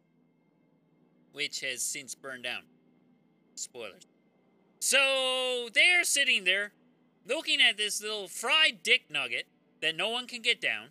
Which 1.32 1.62
has 1.62 1.82
since 1.82 2.14
burned 2.14 2.44
down. 2.44 2.62
Spoilers. 3.56 4.06
So, 4.78 5.68
they're 5.74 6.04
sitting 6.04 6.44
there, 6.44 6.74
looking 7.26 7.60
at 7.60 7.76
this 7.76 8.00
little 8.00 8.28
fried 8.28 8.84
dick 8.84 9.06
nugget 9.10 9.48
that 9.82 9.96
no 9.96 10.10
one 10.10 10.28
can 10.28 10.42
get 10.42 10.60
down. 10.60 10.90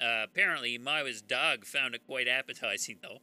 Uh, 0.00 0.22
apparently, 0.22 0.78
Meiwes' 0.78 1.26
dog 1.26 1.64
found 1.64 1.96
it 1.96 2.06
quite 2.06 2.28
appetizing, 2.28 2.98
though. 3.02 3.18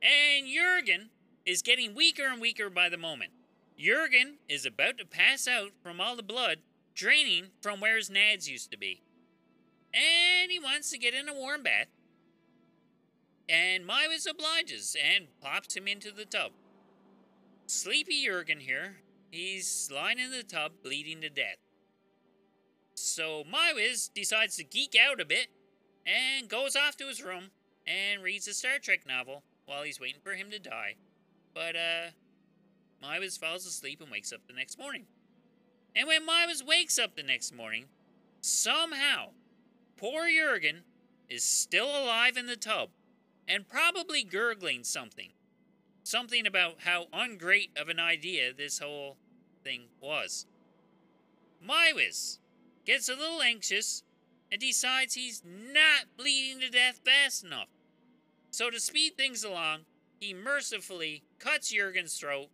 And 0.00 0.46
Jurgen 0.46 1.10
is 1.44 1.60
getting 1.60 1.94
weaker 1.94 2.26
and 2.26 2.40
weaker 2.40 2.70
by 2.70 2.88
the 2.88 2.96
moment. 2.96 3.32
Jurgen 3.82 4.36
is 4.48 4.64
about 4.64 4.96
to 4.98 5.04
pass 5.04 5.48
out 5.48 5.72
from 5.82 6.00
all 6.00 6.14
the 6.14 6.22
blood 6.22 6.58
draining 6.94 7.46
from 7.60 7.80
where 7.80 7.96
his 7.96 8.10
nads 8.10 8.48
used 8.48 8.70
to 8.70 8.78
be. 8.78 9.02
And 9.92 10.52
he 10.52 10.58
wants 10.58 10.90
to 10.90 10.98
get 10.98 11.14
in 11.14 11.28
a 11.28 11.34
warm 11.34 11.64
bath. 11.64 11.88
And 13.48 13.84
Meiwes 13.84 14.30
obliges 14.30 14.96
and 15.02 15.26
pops 15.40 15.76
him 15.76 15.88
into 15.88 16.12
the 16.12 16.24
tub. 16.24 16.52
Sleepy 17.66 18.24
Jurgen 18.24 18.60
here, 18.60 18.98
he's 19.30 19.90
lying 19.92 20.18
in 20.18 20.30
the 20.30 20.44
tub 20.44 20.72
bleeding 20.84 21.20
to 21.22 21.28
death. 21.28 21.58
So 22.94 23.42
Meiwes 23.52 24.10
decides 24.14 24.56
to 24.56 24.64
geek 24.64 24.94
out 24.94 25.20
a 25.20 25.24
bit 25.24 25.48
and 26.06 26.48
goes 26.48 26.76
off 26.76 26.96
to 26.98 27.08
his 27.08 27.22
room 27.22 27.50
and 27.86 28.22
reads 28.22 28.46
a 28.46 28.54
Star 28.54 28.78
Trek 28.80 29.00
novel 29.08 29.42
while 29.66 29.82
he's 29.82 29.98
waiting 29.98 30.20
for 30.22 30.34
him 30.34 30.50
to 30.50 30.58
die. 30.60 30.94
But, 31.52 31.74
uh, 31.74 32.10
Meiwes 33.02 33.38
falls 33.38 33.66
asleep 33.66 34.00
and 34.00 34.10
wakes 34.10 34.32
up 34.32 34.46
the 34.46 34.52
next 34.52 34.78
morning. 34.78 35.06
And 35.94 36.06
when 36.06 36.26
Meiwes 36.26 36.64
wakes 36.64 36.98
up 36.98 37.16
the 37.16 37.22
next 37.22 37.52
morning, 37.52 37.86
somehow, 38.40 39.30
poor 39.96 40.28
Jurgen 40.28 40.82
is 41.28 41.44
still 41.44 41.88
alive 41.88 42.36
in 42.36 42.46
the 42.46 42.56
tub 42.56 42.90
and 43.48 43.68
probably 43.68 44.22
gurgling 44.22 44.84
something. 44.84 45.30
Something 46.04 46.46
about 46.46 46.76
how 46.84 47.06
ungreat 47.12 47.70
of 47.76 47.88
an 47.88 47.98
idea 47.98 48.52
this 48.52 48.78
whole 48.78 49.16
thing 49.64 49.84
was. 50.00 50.46
Meiwes 51.66 52.38
gets 52.84 53.08
a 53.08 53.14
little 53.14 53.42
anxious 53.42 54.02
and 54.50 54.60
decides 54.60 55.14
he's 55.14 55.42
not 55.44 56.06
bleeding 56.16 56.60
to 56.60 56.68
death 56.68 57.00
fast 57.04 57.44
enough. 57.44 57.68
So, 58.50 58.68
to 58.68 58.80
speed 58.80 59.16
things 59.16 59.44
along, 59.44 59.80
he 60.20 60.34
mercifully 60.34 61.22
cuts 61.38 61.72
Jurgen's 61.72 62.18
throat 62.18 62.48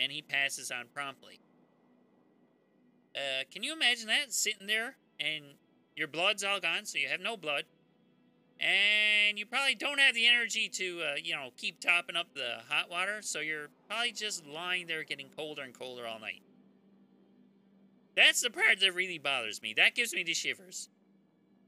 and 0.00 0.12
he 0.12 0.22
passes 0.22 0.70
on 0.70 0.86
promptly. 0.92 1.40
Uh, 3.14 3.44
can 3.50 3.62
you 3.62 3.72
imagine 3.72 4.08
that? 4.08 4.32
Sitting 4.32 4.66
there 4.66 4.96
and 5.20 5.44
your 5.96 6.08
blood's 6.08 6.42
all 6.42 6.60
gone, 6.60 6.84
so 6.84 6.98
you 6.98 7.08
have 7.08 7.20
no 7.20 7.36
blood. 7.36 7.64
And 8.60 9.38
you 9.38 9.46
probably 9.46 9.74
don't 9.74 10.00
have 10.00 10.14
the 10.14 10.26
energy 10.26 10.68
to, 10.68 11.02
uh, 11.02 11.14
you 11.22 11.34
know, 11.34 11.50
keep 11.56 11.80
topping 11.80 12.16
up 12.16 12.34
the 12.34 12.58
hot 12.68 12.90
water, 12.90 13.18
so 13.20 13.40
you're 13.40 13.68
probably 13.88 14.12
just 14.12 14.46
lying 14.46 14.86
there 14.86 15.04
getting 15.04 15.28
colder 15.28 15.62
and 15.62 15.76
colder 15.76 16.06
all 16.06 16.20
night. 16.20 16.42
That's 18.16 18.42
the 18.42 18.50
part 18.50 18.80
that 18.80 18.94
really 18.94 19.18
bothers 19.18 19.60
me. 19.60 19.74
That 19.76 19.94
gives 19.94 20.14
me 20.14 20.22
the 20.22 20.34
shivers. 20.34 20.88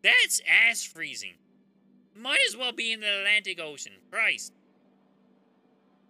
That's 0.02 0.40
ass 0.48 0.84
freezing. 0.84 1.34
Might 2.14 2.38
as 2.48 2.56
well 2.56 2.72
be 2.72 2.92
in 2.92 3.00
the 3.00 3.18
Atlantic 3.18 3.60
Ocean. 3.60 3.92
Christ. 4.10 4.52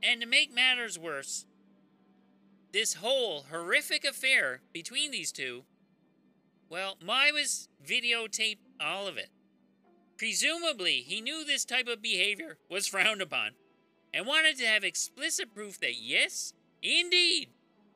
And 0.02 0.20
to 0.20 0.26
make 0.26 0.54
matters 0.54 0.98
worse, 0.98 1.46
this 2.72 2.94
whole 2.94 3.46
horrific 3.50 4.04
affair 4.04 4.60
between 4.72 5.10
these 5.10 5.32
two, 5.32 5.64
well, 6.68 6.96
Meiwes 7.04 7.68
videotaped 7.84 8.58
all 8.80 9.06
of 9.06 9.16
it. 9.16 9.30
Presumably, 10.16 11.04
he 11.06 11.20
knew 11.20 11.44
this 11.44 11.64
type 11.64 11.88
of 11.88 12.02
behavior 12.02 12.58
was 12.70 12.86
frowned 12.86 13.22
upon 13.22 13.52
and 14.12 14.26
wanted 14.26 14.56
to 14.58 14.66
have 14.66 14.82
explicit 14.82 15.54
proof 15.54 15.78
that 15.80 16.00
yes, 16.00 16.54
indeed, 16.82 17.50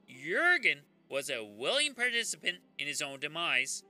Jurgen 0.06 0.80
was 1.08 1.30
a 1.30 1.44
willing 1.44 1.94
participant 1.94 2.58
in 2.78 2.86
his 2.86 3.02
own 3.02 3.20
demise. 3.20 3.82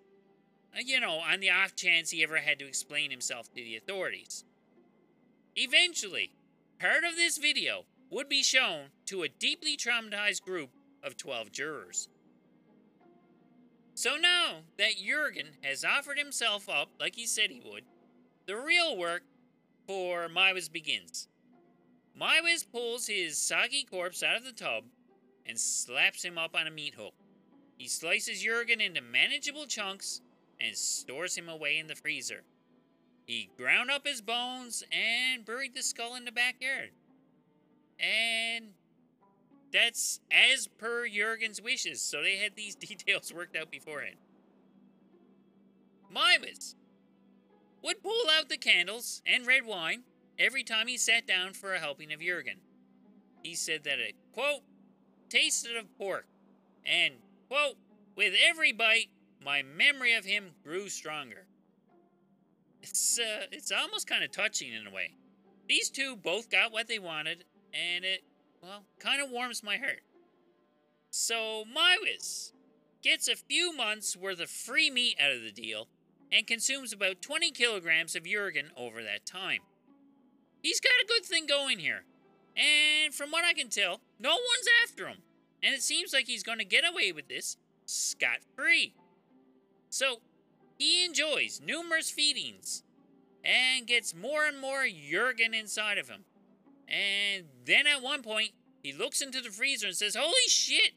Uh, 0.75 0.81
you 0.85 1.01
know, 1.01 1.19
on 1.19 1.41
the 1.41 1.51
off 1.51 1.75
chance 1.75 2.11
he 2.11 2.23
ever 2.23 2.37
had 2.37 2.59
to 2.59 2.67
explain 2.67 3.11
himself 3.11 3.49
to 3.49 3.63
the 3.63 3.77
authorities. 3.77 4.45
Eventually, 5.57 6.33
part 6.79 7.05
of 7.05 7.17
this 7.17 7.37
video 7.37 7.85
would 8.11 8.29
be 8.29 8.43
shown 8.43 8.87
to 9.07 9.23
a 9.23 9.29
deeply 9.29 9.77
traumatized 9.77 10.43
group 10.43 10.71
of 11.03 11.17
12 11.17 11.53
jurors. 11.53 12.09
So 13.95 14.17
now 14.17 14.63
that 14.79 14.97
Jurgen 14.97 15.57
has 15.63 15.85
offered 15.85 16.19
himself 16.19 16.69
up 16.69 16.89
like 16.99 17.17
he 17.17 17.27
said 17.27 17.51
he 17.51 17.63
would, 17.65 17.85
the 18.47 18.57
real 18.57 18.97
work 18.97 19.23
for 19.87 20.29
Meiwes 20.29 20.71
begins. 20.71 21.29
Meiwes 22.21 22.65
pulls 22.71 23.07
his 23.07 23.39
soggy 23.39 23.85
corpse 23.85 24.23
out 24.23 24.37
of 24.37 24.45
the 24.45 24.53
tub 24.53 24.85
and 25.47 25.59
slaps 25.59 26.25
him 26.25 26.39
up 26.39 26.55
on 26.55 26.67
a 26.67 26.71
meat 26.71 26.95
hook. 26.95 27.15
He 27.77 27.89
slices 27.89 28.43
Jurgen 28.43 28.81
into 28.81 29.01
manageable 29.01 29.67
chunks 29.67 30.21
and 30.61 30.77
stores 30.77 31.37
him 31.37 31.49
away 31.49 31.79
in 31.79 31.87
the 31.87 31.95
freezer. 31.95 32.43
He 33.27 33.51
ground 33.57 33.91
up 33.91 34.07
his 34.07 34.21
bones 34.21 34.83
and 34.93 35.45
buried 35.45 35.75
the 35.75 35.83
skull 35.83 36.15
in 36.17 36.25
the 36.25 36.33
backyard. 36.33 36.91
And 38.01 38.71
that's 39.73 40.21
as 40.31 40.67
per 40.67 41.07
Jurgen's 41.07 41.61
wishes, 41.61 42.01
so 42.01 42.23
they 42.23 42.37
had 42.37 42.57
these 42.57 42.75
details 42.77 43.33
worked 43.33 43.57
out 43.57 43.71
beforehand. 43.71 44.17
Meiwes 46.13 46.75
would 47.83 48.03
pull 48.03 48.25
out 48.37 48.49
the 48.49 48.57
candles 48.57 49.23
and 49.25 49.47
red 49.47 49.65
wine 49.65 50.03
every 50.39 50.65
time 50.65 50.87
he 50.87 50.97
sat 50.97 51.27
down 51.27 51.53
for 51.53 51.75
a 51.75 51.79
helping 51.79 52.13
of 52.13 52.21
Jurgen. 52.21 52.59
He 53.43 53.55
said 53.55 53.85
that 53.85 53.99
it, 53.99 54.15
quote, 54.33 54.63
tasted 55.29 55.77
of 55.77 55.97
pork, 55.97 56.27
and, 56.85 57.15
quote, 57.49 57.77
with 58.17 58.35
every 58.43 58.73
bite, 58.73 59.11
my 59.43 59.63
memory 59.63 60.15
of 60.15 60.25
him 60.25 60.51
grew 60.63 60.89
stronger. 60.89 61.47
It's, 62.83 63.19
uh, 63.19 63.47
it's 63.53 63.73
almost 63.73 64.07
kind 64.07 64.25
of 64.25 64.31
touching 64.31 64.73
in 64.73 64.87
a 64.87 64.91
way. 64.91 65.15
These 65.69 65.91
two 65.91 66.17
both 66.17 66.51
got 66.51 66.73
what 66.73 66.89
they 66.89 66.99
wanted, 66.99 67.45
and 67.75 68.05
it, 68.05 68.23
well, 68.63 68.85
kind 68.99 69.23
of 69.23 69.31
warms 69.31 69.63
my 69.63 69.77
heart. 69.77 70.03
So, 71.11 71.65
Meiwes 71.65 72.53
gets 73.03 73.29
a 73.29 73.37
few 73.37 73.75
months 73.75 74.17
worth 74.17 74.41
of 74.41 74.51
free 74.51 74.91
meat 74.91 75.17
out 75.21 75.33
of 75.33 75.43
the 75.43 75.51
deal 75.51 75.89
and 76.31 76.47
consumes 76.47 76.93
about 76.93 77.23
20 77.23 77.51
kilograms 77.51 78.15
of 78.15 78.25
Jurgen 78.25 78.71
over 78.77 79.03
that 79.03 79.27
time. 79.27 79.61
He's 80.63 80.81
got 80.81 80.93
a 81.03 81.09
good 81.09 81.25
thing 81.25 81.47
going 81.47 81.79
here, 81.79 82.05
and 82.57 83.15
from 83.15 83.31
what 83.31 83.45
I 83.45 83.55
can 83.55 83.69
tell, 83.69 84.01
no 84.19 84.31
one's 84.31 84.69
after 84.85 85.09
him, 85.09 85.19
and 85.63 85.75
it 85.75 85.83
seems 85.83 86.13
like 86.13 86.27
he's 86.27 86.43
going 86.43 86.59
to 86.59 86.65
get 86.65 86.85
away 86.89 87.13
with 87.13 87.29
this 87.29 87.57
scot 87.87 88.39
free. 88.55 88.95
So, 89.89 90.21
he 90.79 91.05
enjoys 91.05 91.61
numerous 91.65 92.11
feedings 92.11 92.85
and 93.45 93.87
gets 93.87 94.15
more 94.15 94.45
and 94.45 94.61
more 94.61 94.87
Jurgen 94.87 95.55
inside 95.55 95.99
of 95.99 96.09
him. 96.09 96.25
And 96.91 97.47
then 97.65 97.87
at 97.87 98.03
one 98.03 98.23
point, 98.23 98.51
he 98.83 98.93
looks 98.93 99.21
into 99.23 99.41
the 99.41 99.51
freezer 99.51 99.87
and 99.87 99.97
says, 99.97 100.17
Holy 100.17 100.49
shit! 100.49 100.93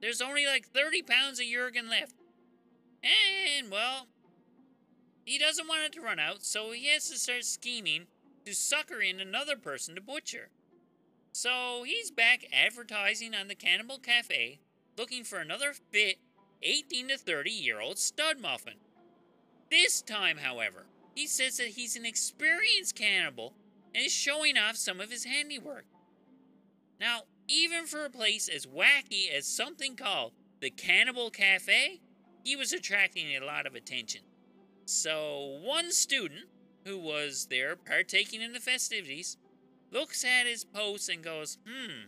There's 0.00 0.20
only 0.20 0.46
like 0.46 0.66
30 0.66 1.02
pounds 1.02 1.40
of 1.40 1.46
Jurgen 1.46 1.88
left. 1.88 2.14
And, 3.02 3.70
well, 3.70 4.06
he 5.24 5.38
doesn't 5.38 5.68
want 5.68 5.84
it 5.84 5.92
to 5.92 6.00
run 6.00 6.18
out, 6.18 6.42
so 6.42 6.72
he 6.72 6.88
has 6.88 7.08
to 7.08 7.18
start 7.18 7.44
scheming 7.44 8.06
to 8.44 8.54
sucker 8.54 9.00
in 9.00 9.20
another 9.20 9.56
person 9.56 9.94
to 9.94 10.00
butcher. 10.00 10.48
So 11.32 11.84
he's 11.84 12.10
back 12.10 12.46
advertising 12.52 13.34
on 13.34 13.48
the 13.48 13.54
Cannibal 13.54 13.98
Cafe, 13.98 14.60
looking 14.98 15.24
for 15.24 15.38
another 15.38 15.72
fit 15.90 16.16
18 16.62 17.08
to 17.08 17.18
30 17.18 17.50
year 17.50 17.80
old 17.80 17.98
stud 17.98 18.40
muffin. 18.40 18.74
This 19.70 20.02
time, 20.02 20.38
however, 20.38 20.86
he 21.14 21.26
says 21.26 21.58
that 21.58 21.68
he's 21.68 21.96
an 21.96 22.04
experienced 22.04 22.96
cannibal 22.96 23.54
and 23.94 24.04
is 24.04 24.12
showing 24.12 24.56
off 24.56 24.76
some 24.76 25.00
of 25.00 25.10
his 25.10 25.24
handiwork. 25.24 25.84
Now, 27.00 27.22
even 27.48 27.86
for 27.86 28.04
a 28.04 28.10
place 28.10 28.48
as 28.48 28.66
wacky 28.66 29.30
as 29.30 29.46
something 29.46 29.96
called 29.96 30.32
the 30.60 30.70
Cannibal 30.70 31.30
Cafe, 31.30 32.00
he 32.44 32.56
was 32.56 32.72
attracting 32.72 33.26
a 33.28 33.44
lot 33.44 33.66
of 33.66 33.74
attention. 33.74 34.22
So, 34.84 35.60
one 35.62 35.92
student 35.92 36.46
who 36.84 36.98
was 36.98 37.46
there 37.50 37.76
partaking 37.76 38.42
in 38.42 38.52
the 38.52 38.60
festivities 38.60 39.36
looks 39.90 40.24
at 40.24 40.46
his 40.46 40.64
post 40.64 41.08
and 41.08 41.22
goes, 41.22 41.58
hmm, 41.66 42.06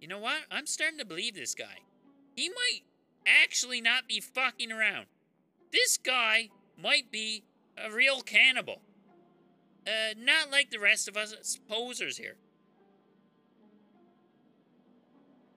you 0.00 0.08
know 0.08 0.18
what? 0.18 0.42
I'm 0.50 0.66
starting 0.66 0.98
to 0.98 1.04
believe 1.04 1.34
this 1.34 1.54
guy. 1.54 1.82
He 2.36 2.48
might 2.48 2.82
actually 3.26 3.80
not 3.80 4.06
be 4.06 4.20
fucking 4.20 4.70
around. 4.70 5.06
This 5.72 5.98
guy 5.98 6.50
might 6.80 7.10
be 7.10 7.44
a 7.76 7.90
real 7.90 8.20
cannibal. 8.22 8.80
Uh, 9.88 10.12
not 10.18 10.50
like 10.50 10.70
the 10.70 10.78
rest 10.78 11.08
of 11.08 11.16
us 11.16 11.58
posers 11.66 12.18
here. 12.18 12.36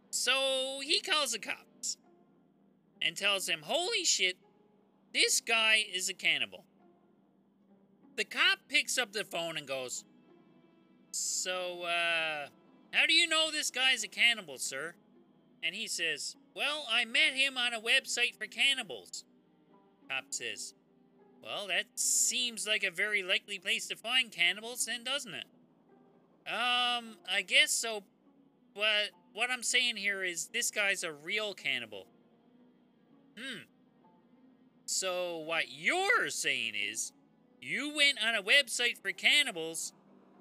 So 0.09 0.79
he 0.83 1.01
calls 1.01 1.33
the 1.33 1.39
cops 1.39 1.97
and 3.01 3.17
tells 3.17 3.45
them, 3.45 3.61
Holy 3.63 4.05
shit, 4.05 4.37
this 5.13 5.41
guy 5.41 5.83
is 5.93 6.07
a 6.07 6.13
cannibal. 6.13 6.63
The 8.15 8.23
cop 8.23 8.59
picks 8.69 8.97
up 8.97 9.11
the 9.11 9.25
phone 9.25 9.57
and 9.57 9.67
goes, 9.67 10.05
So, 11.11 11.83
uh, 11.83 12.47
how 12.91 13.05
do 13.07 13.13
you 13.13 13.27
know 13.27 13.51
this 13.51 13.71
guy's 13.71 14.03
a 14.03 14.07
cannibal, 14.07 14.57
sir? 14.57 14.93
And 15.63 15.75
he 15.75 15.87
says, 15.87 16.37
Well, 16.55 16.85
I 16.89 17.03
met 17.03 17.33
him 17.33 17.57
on 17.57 17.73
a 17.73 17.81
website 17.81 18.35
for 18.35 18.47
cannibals. 18.47 19.25
Cop 20.09 20.25
says, 20.29 20.73
Well, 21.43 21.67
that 21.67 21.85
seems 21.95 22.67
like 22.67 22.83
a 22.83 22.91
very 22.91 23.23
likely 23.23 23.57
place 23.57 23.87
to 23.87 23.95
find 23.95 24.31
cannibals, 24.31 24.85
then, 24.85 25.03
doesn't 25.03 25.33
it? 25.33 25.45
Um, 26.47 27.17
I 27.29 27.43
guess 27.45 27.71
so, 27.71 28.03
but 28.75 29.11
what 29.33 29.49
I'm 29.49 29.63
saying 29.63 29.97
here 29.97 30.23
is 30.23 30.47
this 30.47 30.71
guy's 30.71 31.03
a 31.03 31.11
real 31.11 31.53
cannibal. 31.53 32.07
Hmm. 33.37 33.61
So, 34.85 35.37
what 35.37 35.71
you're 35.71 36.29
saying 36.29 36.73
is 36.75 37.13
you 37.61 37.95
went 37.95 38.17
on 38.23 38.35
a 38.35 38.43
website 38.43 38.97
for 38.97 39.11
cannibals 39.11 39.93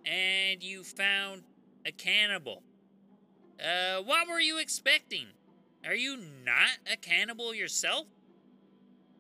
and 0.05 0.63
you 0.63 0.83
found 0.83 1.43
a 1.87 1.93
cannibal. 1.93 2.63
Uh, 3.61 4.03
what 4.03 4.29
were 4.29 4.41
you 4.41 4.59
expecting? 4.59 5.27
Are 5.87 5.95
you 5.95 6.17
not 6.17 6.79
a 6.91 6.97
cannibal 6.97 7.55
yourself? 7.55 8.07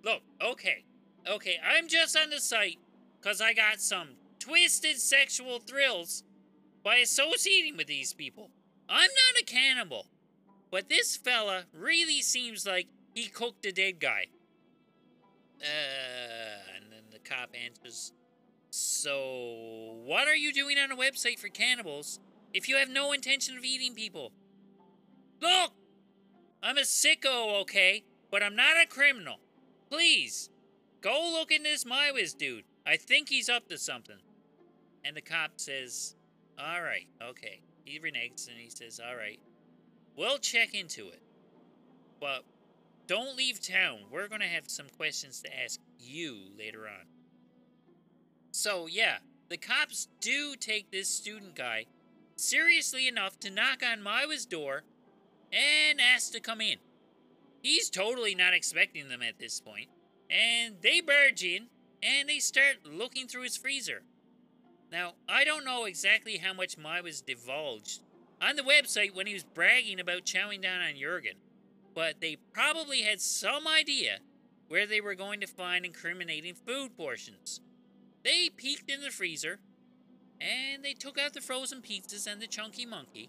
Look, 0.02 0.22
okay, 0.42 0.84
okay, 1.28 1.58
I'm 1.64 1.88
just 1.88 2.16
on 2.16 2.30
the 2.30 2.40
site 2.40 2.78
because 3.20 3.40
I 3.40 3.52
got 3.52 3.80
some 3.80 4.10
twisted 4.38 4.98
sexual 4.98 5.58
thrills 5.60 6.24
by 6.82 6.96
associating 6.96 7.76
with 7.76 7.86
these 7.86 8.12
people. 8.12 8.50
I'm 8.88 9.10
not 9.10 9.42
a 9.42 9.44
cannibal, 9.44 10.06
but 10.70 10.88
this 10.88 11.16
fella 11.16 11.64
really 11.72 12.22
seems 12.22 12.66
like 12.66 12.88
he 13.14 13.28
cooked 13.28 13.66
a 13.66 13.72
dead 13.72 14.00
guy. 14.00 14.26
Uh, 15.60 16.76
and 16.76 16.90
then 16.90 17.02
the 17.12 17.18
cop 17.18 17.50
answers, 17.54 18.12
So, 18.70 19.98
what 20.04 20.26
are 20.26 20.34
you 20.34 20.52
doing 20.52 20.78
on 20.78 20.90
a 20.90 20.96
website 20.96 21.38
for 21.38 21.48
cannibals 21.48 22.18
if 22.54 22.68
you 22.68 22.76
have 22.76 22.88
no 22.88 23.12
intention 23.12 23.56
of 23.56 23.64
eating 23.64 23.94
people? 23.94 24.32
Look! 25.40 25.72
I'm 26.62 26.78
a 26.78 26.82
sicko, 26.82 27.60
okay? 27.62 28.04
But 28.30 28.42
I'm 28.42 28.56
not 28.56 28.76
a 28.82 28.86
criminal. 28.86 29.36
Please, 29.90 30.50
go 31.00 31.30
look 31.32 31.50
in 31.50 31.62
this 31.62 31.84
Meiwes 31.84 32.36
dude. 32.36 32.64
I 32.86 32.96
think 32.96 33.28
he's 33.28 33.48
up 33.48 33.68
to 33.68 33.78
something. 33.78 34.18
And 35.04 35.16
the 35.16 35.20
cop 35.20 35.52
says, 35.56 36.14
Alright, 36.60 37.08
okay. 37.22 37.60
He 37.84 37.98
reneges 37.98 38.48
and 38.48 38.58
he 38.58 38.70
says, 38.70 39.00
Alright, 39.00 39.40
we'll 40.16 40.38
check 40.38 40.74
into 40.74 41.08
it. 41.08 41.22
But 42.20 42.44
don't 43.06 43.36
leave 43.36 43.60
town. 43.60 44.00
We're 44.10 44.28
going 44.28 44.40
to 44.40 44.46
have 44.46 44.68
some 44.68 44.86
questions 44.96 45.40
to 45.42 45.62
ask 45.62 45.80
you 45.98 46.36
later 46.58 46.86
on. 46.86 47.06
So, 48.52 48.86
yeah, 48.86 49.18
the 49.48 49.56
cops 49.56 50.08
do 50.20 50.54
take 50.54 50.90
this 50.90 51.08
student 51.08 51.54
guy 51.54 51.86
seriously 52.36 53.08
enough 53.08 53.38
to 53.40 53.50
knock 53.50 53.82
on 53.84 54.00
Meiwes' 54.00 54.48
door 54.48 54.82
and 55.52 56.00
ask 56.00 56.32
to 56.32 56.40
come 56.40 56.60
in. 56.60 56.76
He's 57.62 57.90
totally 57.90 58.34
not 58.34 58.54
expecting 58.54 59.08
them 59.08 59.22
at 59.22 59.38
this 59.38 59.60
point, 59.60 59.88
and 60.30 60.76
they 60.82 61.00
barge 61.00 61.42
in 61.42 61.66
and 62.02 62.28
they 62.28 62.38
start 62.38 62.86
looking 62.86 63.26
through 63.26 63.42
his 63.42 63.56
freezer. 63.56 64.02
Now, 64.90 65.14
I 65.28 65.44
don't 65.44 65.64
know 65.64 65.84
exactly 65.84 66.38
how 66.38 66.52
much 66.52 66.78
Meiwes 66.78 67.24
divulged 67.24 68.02
on 68.40 68.56
the 68.56 68.62
website 68.62 69.14
when 69.14 69.26
he 69.26 69.34
was 69.34 69.44
bragging 69.44 70.00
about 70.00 70.24
chowing 70.24 70.62
down 70.62 70.80
on 70.80 70.96
Jurgen 70.98 71.34
but 71.94 72.20
they 72.20 72.36
probably 72.52 73.02
had 73.02 73.20
some 73.20 73.66
idea 73.66 74.18
where 74.68 74.86
they 74.86 75.00
were 75.00 75.14
going 75.14 75.40
to 75.40 75.46
find 75.46 75.84
incriminating 75.84 76.54
food 76.54 76.96
portions. 76.96 77.60
They 78.24 78.50
peeked 78.56 78.90
in 78.90 79.00
the 79.00 79.10
freezer 79.10 79.58
and 80.40 80.84
they 80.84 80.92
took 80.92 81.18
out 81.18 81.34
the 81.34 81.40
frozen 81.40 81.82
pizzas 81.82 82.26
and 82.26 82.40
the 82.40 82.46
chunky 82.46 82.86
monkey, 82.86 83.28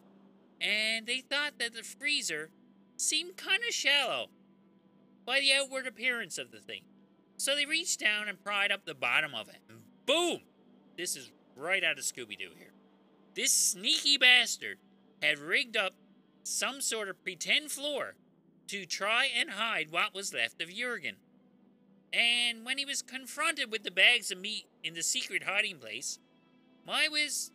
and 0.61 1.05
they 1.05 1.19
thought 1.19 1.59
that 1.59 1.73
the 1.73 1.83
freezer 1.83 2.49
seemed 2.95 3.35
kind 3.35 3.61
of 3.67 3.73
shallow 3.73 4.27
by 5.25 5.39
the 5.39 5.53
outward 5.53 5.87
appearance 5.87 6.37
of 6.37 6.51
the 6.51 6.59
thing. 6.59 6.83
So 7.37 7.55
they 7.55 7.65
reached 7.65 7.99
down 7.99 8.27
and 8.27 8.43
pried 8.43 8.71
up 8.71 8.85
the 8.85 8.93
bottom 8.93 9.33
of 9.33 9.49
it, 9.49 9.57
and 9.69 9.79
boom! 10.05 10.41
This 10.97 11.15
is 11.15 11.31
right 11.55 11.83
out 11.83 11.97
of 11.97 12.03
Scooby 12.03 12.37
Doo 12.37 12.51
here. 12.57 12.73
This 13.35 13.51
sneaky 13.51 14.17
bastard 14.17 14.77
had 15.21 15.39
rigged 15.39 15.77
up 15.77 15.93
some 16.43 16.81
sort 16.81 17.09
of 17.09 17.23
pretend 17.23 17.71
floor 17.71 18.15
to 18.67 18.85
try 18.85 19.27
and 19.35 19.51
hide 19.51 19.91
what 19.91 20.13
was 20.13 20.33
left 20.33 20.61
of 20.61 20.69
Jurgen. 20.69 21.15
And 22.13 22.65
when 22.65 22.77
he 22.77 22.85
was 22.85 23.01
confronted 23.01 23.71
with 23.71 23.83
the 23.83 23.91
bags 23.91 24.31
of 24.31 24.37
meat 24.37 24.67
in 24.83 24.93
the 24.93 25.03
secret 25.03 25.43
hiding 25.43 25.77
place, 25.77 26.19
Meiwes, 26.87 27.51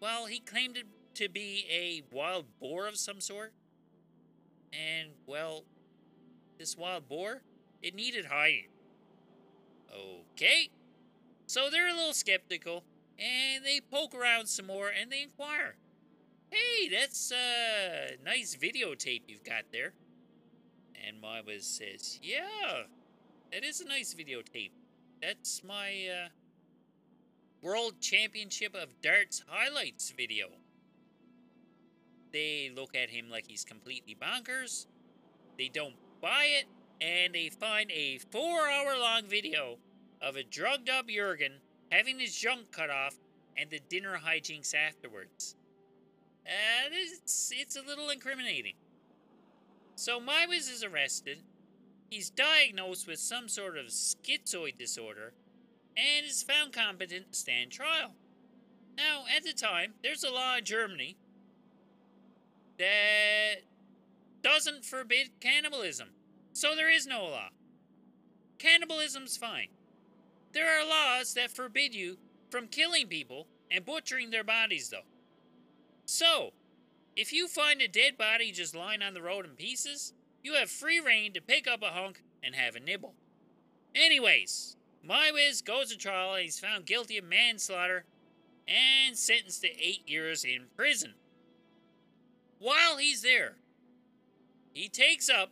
well, 0.00 0.26
he 0.26 0.40
claimed 0.40 0.76
it 0.76 0.86
to 1.14 1.28
be 1.28 1.66
a 1.70 2.02
wild 2.14 2.46
boar 2.60 2.86
of 2.86 2.96
some 2.96 3.20
sort. 3.20 3.52
And, 4.72 5.10
well, 5.26 5.64
this 6.58 6.76
wild 6.76 7.08
boar, 7.08 7.42
it 7.82 7.94
needed 7.94 8.26
hiding. 8.26 8.68
Okay. 10.32 10.70
So 11.46 11.70
they're 11.70 11.88
a 11.88 11.94
little 11.94 12.12
skeptical, 12.12 12.84
and 13.18 13.64
they 13.64 13.80
poke 13.80 14.14
around 14.14 14.46
some 14.46 14.66
more 14.66 14.88
and 14.88 15.10
they 15.10 15.22
inquire. 15.22 15.76
Hey, 16.50 16.88
that's 16.88 17.32
a 17.32 18.16
nice 18.24 18.56
videotape 18.56 19.22
you've 19.28 19.44
got 19.44 19.64
there. 19.72 19.92
And 21.06 21.22
Meiwes 21.22 21.62
says, 21.62 22.18
Yeah, 22.22 22.84
that 23.52 23.64
is 23.64 23.80
a 23.80 23.86
nice 23.86 24.14
videotape. 24.14 24.72
That's 25.22 25.62
my 25.64 26.08
uh, 26.08 26.28
World 27.62 28.00
Championship 28.00 28.74
of 28.74 29.00
Darts 29.02 29.42
highlights 29.48 30.10
video. 30.16 30.46
They 32.32 32.70
look 32.74 32.94
at 32.94 33.10
him 33.10 33.30
like 33.30 33.46
he's 33.46 33.64
completely 33.64 34.16
bonkers. 34.20 34.86
They 35.56 35.68
don't 35.68 35.96
buy 36.20 36.46
it, 36.46 36.66
and 37.00 37.34
they 37.34 37.48
find 37.48 37.90
a 37.90 38.18
four 38.30 38.68
hour 38.68 38.98
long 38.98 39.22
video 39.26 39.78
of 40.20 40.36
a 40.36 40.42
drugged 40.42 40.88
up 40.88 41.08
Jurgen 41.08 41.60
having 41.90 42.18
his 42.18 42.34
junk 42.36 42.72
cut 42.72 42.90
off 42.90 43.14
and 43.56 43.70
the 43.70 43.80
dinner 43.88 44.18
hijinks 44.24 44.74
afterwards. 44.74 45.56
Uh, 46.46 46.88
it's, 46.92 47.52
it's 47.54 47.76
a 47.76 47.82
little 47.82 48.10
incriminating. 48.10 48.74
So 49.96 50.20
Meiwes 50.20 50.72
is 50.72 50.84
arrested. 50.84 51.38
He's 52.08 52.30
diagnosed 52.30 53.06
with 53.06 53.18
some 53.18 53.48
sort 53.48 53.76
of 53.76 53.86
schizoid 53.86 54.78
disorder 54.78 55.32
and 55.96 56.24
is 56.24 56.42
found 56.42 56.72
competent 56.72 57.32
to 57.32 57.38
stand 57.38 57.70
trial. 57.70 58.12
Now, 58.96 59.24
at 59.34 59.44
the 59.44 59.52
time, 59.52 59.94
there's 60.02 60.24
a 60.24 60.30
law 60.30 60.56
in 60.56 60.64
Germany 60.64 61.16
that 62.78 63.56
doesn't 64.42 64.84
forbid 64.84 65.40
cannibalism. 65.40 66.08
So 66.52 66.74
there 66.74 66.90
is 66.90 67.06
no 67.06 67.24
law. 67.24 67.48
Cannibalism's 68.58 69.36
fine. 69.36 69.68
There 70.52 70.68
are 70.68 70.88
laws 70.88 71.34
that 71.34 71.50
forbid 71.50 71.94
you 71.94 72.18
from 72.50 72.66
killing 72.66 73.06
people 73.06 73.46
and 73.70 73.84
butchering 73.84 74.30
their 74.30 74.44
bodies, 74.44 74.88
though. 74.88 75.06
So, 76.06 76.52
if 77.16 77.32
you 77.32 77.48
find 77.48 77.80
a 77.80 77.88
dead 77.88 78.16
body 78.16 78.50
just 78.50 78.74
lying 78.74 79.02
on 79.02 79.14
the 79.14 79.22
road 79.22 79.44
in 79.44 79.52
pieces, 79.52 80.14
you 80.42 80.54
have 80.54 80.70
free 80.70 81.00
reign 81.00 81.32
to 81.34 81.40
pick 81.40 81.68
up 81.68 81.82
a 81.82 81.90
hunk 81.90 82.22
and 82.42 82.54
have 82.54 82.76
a 82.76 82.80
nibble. 82.80 83.14
Anyways, 83.94 84.76
Meiwes 85.06 85.64
goes 85.64 85.90
to 85.90 85.98
trial 85.98 86.34
and 86.34 86.44
he's 86.44 86.58
found 86.58 86.86
guilty 86.86 87.18
of 87.18 87.24
manslaughter 87.24 88.04
and 88.66 89.16
sentenced 89.16 89.62
to 89.62 89.68
eight 89.68 90.08
years 90.08 90.44
in 90.44 90.66
prison. 90.76 91.14
While 92.58 92.96
he's 92.96 93.22
there, 93.22 93.56
he 94.72 94.88
takes 94.88 95.28
up 95.28 95.50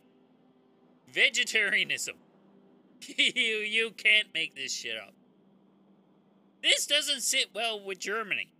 vegetarianism. 1.11 2.15
you, 3.17 3.33
you 3.33 3.91
can't 3.91 4.27
make 4.33 4.55
this 4.55 4.73
shit 4.73 4.97
up. 4.97 5.13
This 6.63 6.87
doesn't 6.87 7.21
sit 7.21 7.47
well 7.53 7.79
with 7.79 7.99
Germany, 7.99 8.51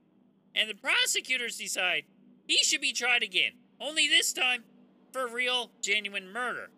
and 0.55 0.69
the 0.69 0.75
prosecutors 0.75 1.57
decide 1.57 2.03
he 2.47 2.57
should 2.57 2.81
be 2.81 2.93
tried 2.93 3.23
again, 3.23 3.53
only 3.81 4.07
this 4.07 4.33
time 4.33 4.63
for 5.11 5.27
real, 5.27 5.71
genuine 5.81 6.31
murder. 6.31 6.69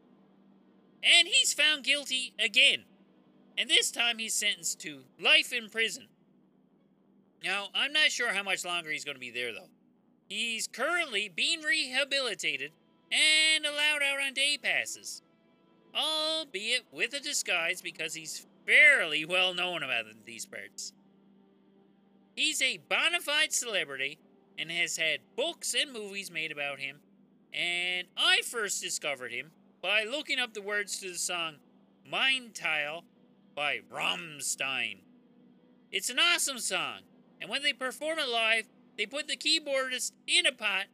And 1.03 1.27
he's 1.27 1.53
found 1.53 1.83
guilty 1.83 2.33
again 2.39 2.85
and 3.59 3.69
this 3.69 3.91
time 3.91 4.19
he's 4.19 4.33
sentenced 4.33 4.79
to 4.79 5.01
life 5.21 5.51
in 5.51 5.69
prison. 5.69 6.07
Now, 7.43 7.67
I'm 7.75 7.91
not 7.91 8.09
sure 8.09 8.33
how 8.33 8.41
much 8.41 8.63
longer 8.63 8.89
he's 8.89 9.03
going 9.03 9.17
to 9.17 9.19
be 9.19 9.31
there, 9.31 9.51
though. 9.51 9.67
He's 10.29 10.65
currently 10.65 11.27
being 11.27 11.61
rehabilitated 11.61 12.71
and 13.11 13.65
allowed 13.65 14.01
out 14.03 14.19
on 14.25 14.33
day 14.33 14.57
passes, 14.61 15.21
albeit 15.95 16.85
with 16.91 17.13
a 17.13 17.19
disguise 17.19 17.81
because 17.81 18.13
he's 18.13 18.45
fairly 18.65 19.25
well 19.25 19.53
known 19.53 19.83
about 19.83 20.05
these 20.25 20.45
parts. 20.45 20.93
He's 22.35 22.61
a 22.61 22.79
bona 22.89 23.19
fide 23.19 23.51
celebrity 23.51 24.19
and 24.57 24.71
has 24.71 24.97
had 24.97 25.19
books 25.35 25.73
and 25.73 25.91
movies 25.91 26.31
made 26.31 26.51
about 26.51 26.79
him, 26.79 26.99
and 27.53 28.07
I 28.15 28.41
first 28.43 28.81
discovered 28.81 29.31
him 29.31 29.51
by 29.81 30.03
looking 30.03 30.39
up 30.39 30.53
the 30.53 30.61
words 30.61 30.99
to 30.99 31.09
the 31.09 31.17
song 31.17 31.55
Mein 32.09 32.51
Teil 32.53 33.03
by 33.55 33.79
Rammstein. 33.91 34.99
It's 35.91 36.09
an 36.09 36.19
awesome 36.19 36.59
song, 36.59 36.99
and 37.41 37.49
when 37.49 37.63
they 37.63 37.73
perform 37.73 38.19
it 38.19 38.29
live, 38.29 38.67
they 38.97 39.05
put 39.05 39.27
the 39.27 39.37
keyboardist 39.37 40.11
in 40.27 40.45
a 40.45 40.51
pot 40.51 40.85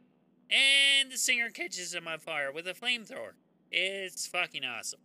and 0.50 1.10
the 1.10 1.16
singer 1.16 1.50
catches 1.50 1.94
him 1.94 2.06
on 2.06 2.18
fire 2.18 2.52
with 2.52 2.66
a 2.66 2.74
flamethrower. 2.74 3.32
It's 3.70 4.26
fucking 4.26 4.64
awesome. 4.64 5.00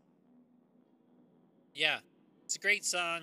Yeah, 1.74 2.00
it's 2.46 2.56
a 2.56 2.60
great 2.60 2.86
song. 2.86 3.22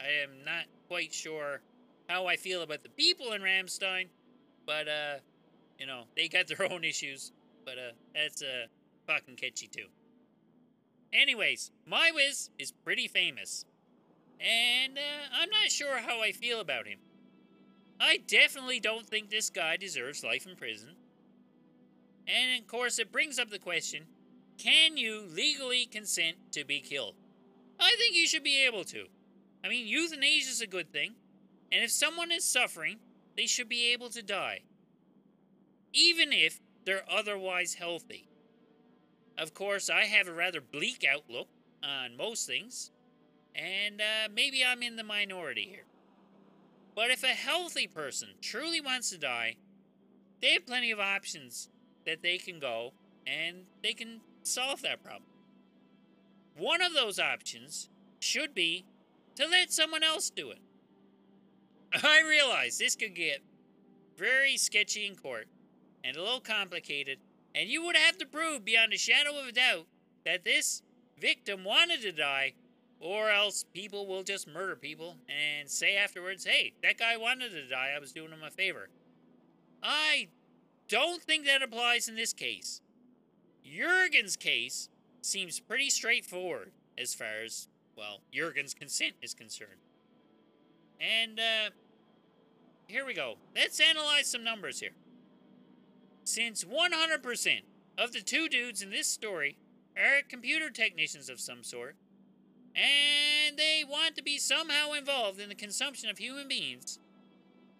I 0.00 0.22
am 0.22 0.44
not 0.44 0.64
quite 0.88 1.12
sure 1.12 1.60
how 2.08 2.26
I 2.26 2.36
feel 2.36 2.62
about 2.62 2.82
the 2.82 2.88
people 2.90 3.32
in 3.32 3.42
Rammstein, 3.42 4.08
but 4.66 4.88
uh, 4.88 5.14
you 5.78 5.86
know, 5.86 6.04
they 6.16 6.28
got 6.28 6.46
their 6.48 6.70
own 6.70 6.84
issues. 6.84 7.32
But 7.64 7.78
uh, 7.78 7.92
that's 8.14 8.42
uh, 8.42 8.66
fucking 9.06 9.36
catchy 9.36 9.66
too. 9.66 9.86
Anyways, 11.12 11.70
Meiwes 11.90 12.50
is 12.58 12.72
pretty 12.72 13.08
famous. 13.08 13.64
And 14.40 14.98
uh, 14.98 15.40
I'm 15.40 15.50
not 15.50 15.70
sure 15.70 15.98
how 15.98 16.20
I 16.22 16.32
feel 16.32 16.60
about 16.60 16.86
him. 16.86 16.98
I 17.98 18.18
definitely 18.18 18.80
don't 18.80 19.06
think 19.06 19.30
this 19.30 19.48
guy 19.48 19.76
deserves 19.76 20.22
life 20.22 20.46
in 20.46 20.56
prison. 20.56 20.90
And 22.26 22.60
of 22.60 22.66
course, 22.66 22.98
it 22.98 23.12
brings 23.12 23.38
up 23.38 23.50
the 23.50 23.58
question 23.58 24.04
can 24.58 24.96
you 24.96 25.22
legally 25.30 25.86
consent 25.86 26.36
to 26.52 26.64
be 26.64 26.80
killed? 26.80 27.14
I 27.78 27.94
think 27.98 28.16
you 28.16 28.26
should 28.26 28.42
be 28.42 28.64
able 28.64 28.84
to. 28.84 29.06
I 29.64 29.68
mean, 29.68 29.86
euthanasia 29.86 30.50
is 30.50 30.60
a 30.60 30.66
good 30.66 30.92
thing, 30.92 31.14
and 31.70 31.84
if 31.84 31.90
someone 31.90 32.30
is 32.30 32.44
suffering, 32.44 32.98
they 33.36 33.46
should 33.46 33.68
be 33.68 33.92
able 33.92 34.08
to 34.10 34.22
die, 34.22 34.60
even 35.92 36.32
if 36.32 36.60
they're 36.84 37.04
otherwise 37.10 37.74
healthy. 37.74 38.28
Of 39.36 39.52
course, 39.52 39.90
I 39.90 40.04
have 40.04 40.28
a 40.28 40.32
rather 40.32 40.60
bleak 40.60 41.04
outlook 41.04 41.48
on 41.82 42.16
most 42.16 42.46
things, 42.46 42.90
and 43.54 44.00
uh, 44.00 44.28
maybe 44.34 44.64
I'm 44.64 44.82
in 44.82 44.96
the 44.96 45.04
minority 45.04 45.66
here. 45.68 45.84
But 46.94 47.10
if 47.10 47.22
a 47.22 47.28
healthy 47.28 47.86
person 47.86 48.28
truly 48.40 48.80
wants 48.80 49.10
to 49.10 49.18
die, 49.18 49.56
they 50.40 50.52
have 50.52 50.66
plenty 50.66 50.90
of 50.90 51.00
options 51.00 51.68
that 52.06 52.22
they 52.22 52.38
can 52.38 52.58
go 52.58 52.92
and 53.26 53.64
they 53.82 53.92
can 53.92 54.20
solve 54.42 54.82
that 54.82 55.02
problem. 55.02 55.30
One 56.56 56.80
of 56.80 56.94
those 56.94 57.18
options 57.18 57.90
should 58.20 58.54
be 58.54 58.84
to 59.34 59.46
let 59.46 59.72
someone 59.72 60.02
else 60.02 60.30
do 60.30 60.50
it. 60.50 60.60
I 62.02 62.22
realize 62.22 62.78
this 62.78 62.96
could 62.96 63.14
get 63.14 63.40
very 64.16 64.56
sketchy 64.56 65.06
in 65.06 65.14
court 65.16 65.46
and 66.02 66.16
a 66.16 66.22
little 66.22 66.40
complicated 66.40 67.18
and 67.56 67.70
you 67.70 67.82
would 67.84 67.96
have 67.96 68.18
to 68.18 68.26
prove 68.26 68.64
beyond 68.64 68.92
a 68.92 68.98
shadow 68.98 69.38
of 69.40 69.46
a 69.46 69.52
doubt 69.52 69.86
that 70.26 70.44
this 70.44 70.82
victim 71.18 71.64
wanted 71.64 72.02
to 72.02 72.12
die, 72.12 72.52
or 73.00 73.30
else 73.30 73.64
people 73.72 74.06
will 74.06 74.22
just 74.22 74.46
murder 74.46 74.76
people 74.76 75.16
and 75.28 75.68
say 75.68 75.96
afterwards, 75.96 76.44
hey, 76.44 76.74
that 76.82 76.98
guy 76.98 77.16
wanted 77.16 77.50
to 77.52 77.66
die, 77.66 77.94
I 77.96 77.98
was 77.98 78.12
doing 78.12 78.30
him 78.30 78.42
a 78.46 78.50
favor. 78.50 78.90
I 79.82 80.28
don't 80.88 81.22
think 81.22 81.46
that 81.46 81.62
applies 81.62 82.08
in 82.08 82.16
this 82.16 82.32
case. 82.32 82.80
Jurgen's 83.64 84.36
case 84.36 84.88
seems 85.20 85.58
pretty 85.58 85.90
straightforward 85.90 86.70
as 86.96 87.14
far 87.14 87.42
as, 87.44 87.68
well, 87.96 88.20
Jurgen's 88.32 88.74
consent 88.74 89.14
is 89.22 89.34
concerned. 89.34 89.80
And, 91.00 91.38
uh, 91.38 91.70
here 92.88 93.04
we 93.04 93.14
go. 93.14 93.36
Let's 93.54 93.80
analyze 93.80 94.28
some 94.28 94.44
numbers 94.44 94.80
here. 94.80 94.92
Since 96.24 96.64
100% 96.64 97.62
of 97.98 98.12
the 98.12 98.20
two 98.20 98.48
dudes 98.48 98.82
in 98.82 98.90
this 98.90 99.08
story 99.08 99.56
are 99.96 100.22
computer 100.28 100.70
technicians 100.70 101.28
of 101.28 101.40
some 101.40 101.64
sort, 101.64 101.96
and 102.74 103.56
they 103.56 103.84
want 103.88 104.16
to 104.16 104.22
be 104.22 104.38
somehow 104.38 104.92
involved 104.92 105.40
in 105.40 105.48
the 105.48 105.54
consumption 105.54 106.08
of 106.10 106.18
human 106.18 106.46
beings, 106.46 106.98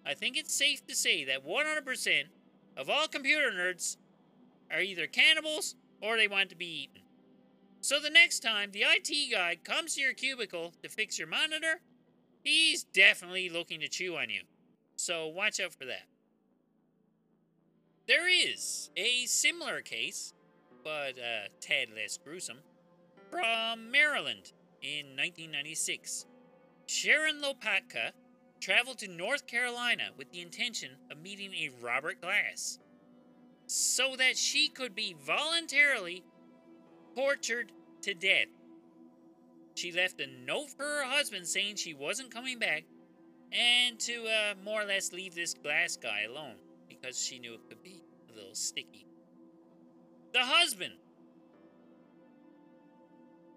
I 0.04 0.14
think 0.14 0.36
it's 0.36 0.54
safe 0.54 0.86
to 0.86 0.94
say 0.94 1.24
that 1.24 1.46
100% 1.46 2.24
of 2.76 2.90
all 2.90 3.08
computer 3.08 3.50
nerds 3.50 3.96
are 4.70 4.80
either 4.80 5.06
cannibals 5.06 5.76
or 6.00 6.16
they 6.16 6.28
want 6.28 6.50
to 6.50 6.56
be 6.56 6.82
eaten. 6.82 7.02
So 7.80 8.00
the 8.00 8.10
next 8.10 8.40
time 8.40 8.70
the 8.72 8.84
IT 8.84 9.32
guy 9.32 9.56
comes 9.62 9.94
to 9.94 10.00
your 10.00 10.12
cubicle 10.12 10.72
to 10.82 10.88
fix 10.88 11.18
your 11.18 11.28
monitor, 11.28 11.80
he's 12.42 12.84
definitely 12.84 13.48
looking 13.48 13.80
to 13.80 13.88
chew 13.88 14.16
on 14.16 14.30
you. 14.30 14.42
So 14.96 15.28
watch 15.28 15.60
out 15.60 15.72
for 15.72 15.84
that. 15.84 16.06
There 18.06 18.28
is 18.28 18.90
a 18.96 19.26
similar 19.26 19.80
case, 19.80 20.32
but 20.84 21.18
a 21.18 21.48
tad 21.60 21.88
less 21.94 22.18
gruesome, 22.18 22.58
from 23.30 23.90
Maryland 23.90 24.52
in 24.80 25.16
1996. 25.16 26.26
Sharon 26.86 27.40
Lopatka 27.42 28.12
traveled 28.60 28.98
to 28.98 29.08
North 29.08 29.46
Carolina 29.46 30.10
with 30.16 30.30
the 30.30 30.40
intention 30.40 30.90
of 31.10 31.22
meeting 31.22 31.52
a 31.54 31.70
Robert 31.82 32.20
Glass 32.20 32.78
so 33.66 34.14
that 34.16 34.36
she 34.36 34.68
could 34.68 34.94
be 34.94 35.16
voluntarily 35.24 36.22
tortured 37.16 37.72
to 38.02 38.14
death. 38.14 38.46
She 39.74 39.92
left 39.92 40.20
a 40.20 40.26
note 40.26 40.70
for 40.70 40.84
her 40.84 41.04
husband 41.04 41.46
saying 41.46 41.76
she 41.76 41.94
wasn't 41.94 42.32
coming 42.32 42.58
back 42.58 42.84
and 43.52 43.98
to 44.00 44.24
uh, 44.26 44.54
more 44.64 44.82
or 44.82 44.84
less 44.84 45.12
leave 45.12 45.34
this 45.34 45.54
glass 45.54 45.96
guy 45.96 46.22
alone 46.22 46.56
because 46.88 47.22
she 47.22 47.38
knew 47.38 47.54
it 47.54 47.68
could 47.68 47.82
be 47.82 48.02
a 48.30 48.36
little 48.36 48.54
sticky. 48.54 49.06
The 50.32 50.40
husband 50.40 50.94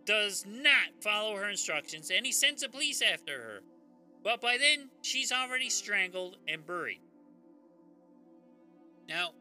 does 0.06 0.46
not 0.48 1.02
follow 1.02 1.36
her 1.36 1.50
instructions 1.50 2.12
and 2.12 2.26
he 2.26 2.32
sends 2.32 2.62
the 2.62 2.70
police 2.70 3.02
after 3.02 3.34
her. 3.34 3.60
But 4.24 4.42
by 4.42 4.58
then, 4.58 4.90
she's 5.02 5.32
already 5.32 5.70
strangled 5.70 6.38
and 6.48 6.66
buried. 6.66 7.02
Now, 9.08 9.32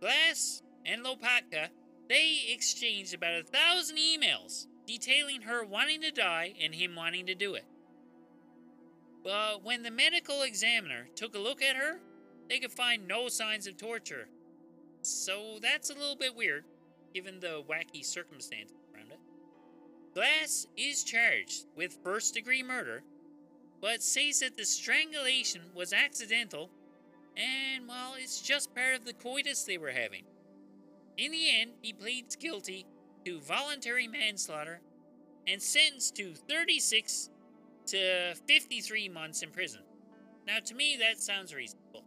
Glass 0.00 0.62
and 0.86 1.04
Lopatka, 1.04 1.68
they 2.08 2.40
exchanged 2.48 3.14
about 3.14 3.40
a 3.40 3.44
thousand 3.44 3.96
emails 3.96 4.66
detailing 4.86 5.42
her 5.42 5.64
wanting 5.64 6.02
to 6.02 6.10
die 6.10 6.54
and 6.62 6.74
him 6.74 6.94
wanting 6.94 7.26
to 7.26 7.34
do 7.34 7.54
it. 7.54 7.64
But 9.22 9.64
when 9.64 9.82
the 9.82 9.90
medical 9.90 10.42
examiner 10.42 11.08
took 11.14 11.34
a 11.34 11.38
look 11.38 11.62
at 11.62 11.76
her, 11.76 12.00
they 12.48 12.58
could 12.58 12.72
find 12.72 13.08
no 13.08 13.28
signs 13.28 13.66
of 13.66 13.76
torture. 13.76 14.28
So 15.00 15.58
that's 15.62 15.90
a 15.90 15.94
little 15.94 16.16
bit 16.16 16.36
weird, 16.36 16.64
given 17.14 17.40
the 17.40 17.62
wacky 17.68 18.04
circumstances 18.04 18.76
around 18.94 19.12
it. 19.12 19.20
Glass 20.14 20.66
is 20.76 21.04
charged 21.04 21.66
with 21.74 21.98
first 22.02 22.34
degree 22.34 22.62
murder, 22.62 23.02
but 23.84 24.02
says 24.02 24.40
that 24.40 24.56
the 24.56 24.64
strangulation 24.64 25.60
was 25.74 25.92
accidental 25.92 26.70
and, 27.36 27.86
well, 27.86 28.14
it's 28.16 28.40
just 28.40 28.74
part 28.74 28.94
of 28.94 29.04
the 29.04 29.12
coitus 29.12 29.64
they 29.64 29.76
were 29.76 29.90
having. 29.90 30.22
In 31.18 31.32
the 31.32 31.60
end, 31.60 31.72
he 31.82 31.92
pleads 31.92 32.34
guilty 32.34 32.86
to 33.26 33.40
voluntary 33.40 34.08
manslaughter 34.08 34.80
and 35.46 35.60
sentenced 35.60 36.16
to 36.16 36.32
36 36.32 37.28
to 37.88 38.34
53 38.46 39.10
months 39.10 39.42
in 39.42 39.50
prison. 39.50 39.82
Now, 40.46 40.60
to 40.64 40.74
me, 40.74 40.96
that 41.00 41.20
sounds 41.20 41.54
reasonable. 41.54 42.04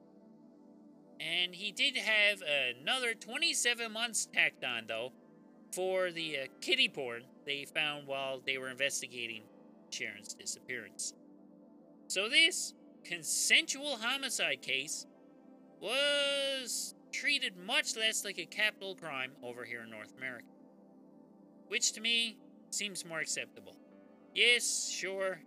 And 1.19 1.53
he 1.53 1.71
did 1.71 1.95
have 1.95 2.41
another 2.81 3.13
27 3.13 3.91
months 3.91 4.27
tacked 4.33 4.63
on, 4.63 4.85
though, 4.87 5.11
for 5.71 6.09
the 6.09 6.39
uh, 6.39 6.45
kitty 6.59 6.89
porn 6.89 7.21
they 7.45 7.65
found 7.65 8.07
while 8.07 8.41
they 8.43 8.57
were 8.57 8.69
investigating 8.69 9.43
Sharon's 9.91 10.33
disappearance. 10.33 11.13
So, 12.08 12.30
this 12.30 12.74
consensual 13.04 13.98
homicide 13.98 14.62
case 14.62 15.06
was 15.82 16.96
treated 17.12 17.58
much 17.58 17.96
less 17.96 18.24
like 18.24 18.39
a 18.39 18.46
capital 18.46 18.96
crime 18.96 19.32
over 19.43 19.63
here 19.63 19.82
in 19.84 19.89
North 19.89 20.13
America. 20.17 20.48
Which 21.67 21.91
to 21.93 22.02
me 22.02 22.38
seems 22.70 23.06
more 23.06 23.20
acceptable. 23.20 23.76
Yes, 24.34 24.89
sure, 24.89 25.39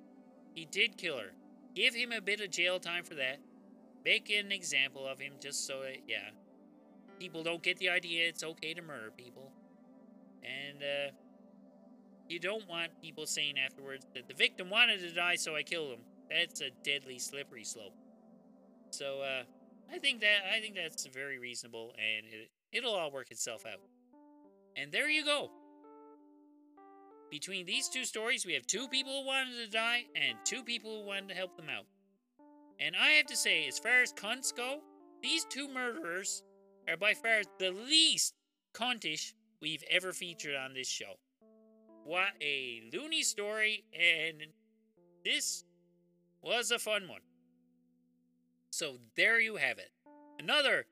he 0.55 0.67
did 0.67 0.97
kill 0.97 1.19
her. 1.19 1.33
Give 1.75 1.95
him 1.95 2.13
a 2.13 2.21
bit 2.21 2.41
of 2.41 2.51
jail 2.51 2.79
time 2.79 3.05
for 3.05 3.15
that. 3.15 3.39
Make 4.05 4.31
an 4.31 4.53
example 4.53 5.07
of 5.07 5.21
him 5.21 5.35
just 5.41 5.67
so 5.67 5.81
that, 5.81 5.99
yeah, 6.09 6.31
people 7.19 7.43
don't 7.43 7.63
get 7.63 7.79
the 7.79 7.89
idea 7.89 8.29
it's 8.29 8.43
okay 8.43 8.75
to 8.75 8.83
murder 8.83 9.13
people. 9.17 9.53
And, 10.43 10.83
uh, 10.83 11.13
you 12.29 12.39
don't 12.39 12.69
want 12.69 12.93
people 13.03 13.27
saying 13.27 13.55
afterwards 13.59 14.07
that 14.15 14.29
the 14.29 14.35
victim 14.35 14.71
wanted 14.71 15.01
to 15.01 15.13
die, 15.13 15.37
so 15.37 15.57
I 15.57 15.63
killed 15.63 15.93
him. 15.93 16.01
That's 16.31 16.61
a 16.61 16.71
deadly 16.85 17.19
slippery 17.19 17.65
slope. 17.65 17.95
So, 18.91 19.21
uh, 19.23 19.43
I 19.93 19.99
think 19.99 20.21
that 20.21 20.43
I 20.55 20.61
think 20.61 20.77
that's 20.77 21.07
very 21.07 21.39
reasonable, 21.39 21.93
and 21.99 22.27
it, 22.27 22.51
it'll 22.73 22.95
all 22.95 23.11
work 23.11 23.31
itself 23.31 23.65
out. 23.67 23.81
And 24.77 24.93
there 24.93 25.09
you 25.09 25.25
go. 25.25 25.51
Between 27.31 27.67
these 27.67 27.89
two 27.89 28.05
stories, 28.05 28.47
we 28.47 28.55
have 28.55 28.67
two 28.67 28.89
people 28.89 29.21
who 29.21 29.27
wanted 29.27 29.57
to 29.65 29.71
die 29.71 30.05
and 30.15 30.37
two 30.45 30.63
people 30.63 31.01
who 31.01 31.07
wanted 31.07 31.29
to 31.29 31.35
help 31.35 31.57
them 31.57 31.69
out. 31.69 31.87
And 32.79 32.95
I 32.97 33.11
have 33.11 33.27
to 33.27 33.37
say, 33.37 33.67
as 33.69 33.79
far 33.79 34.03
as 34.03 34.13
cunts 34.13 34.55
go, 34.55 34.81
these 35.23 35.45
two 35.45 35.69
murderers 35.69 36.43
are 36.89 36.97
by 36.97 37.15
far 37.15 37.43
the 37.59 37.71
least 37.71 38.35
cuntish 38.75 39.33
we've 39.61 39.85
ever 39.91 40.13
featured 40.13 40.57
on 40.57 40.75
this 40.75 40.89
show. 40.89 41.19
What 42.05 42.31
a 42.41 42.83
loony 42.93 43.23
story, 43.23 43.85
and 43.93 44.43
this 45.25 45.65
was 46.43 46.71
a 46.71 46.79
fun 46.79 47.09
one. 47.09 47.21
So 48.71 48.97
there 49.17 49.41
you 49.41 49.57
have 49.57 49.79
it. 49.79 49.91
Another 50.39 50.87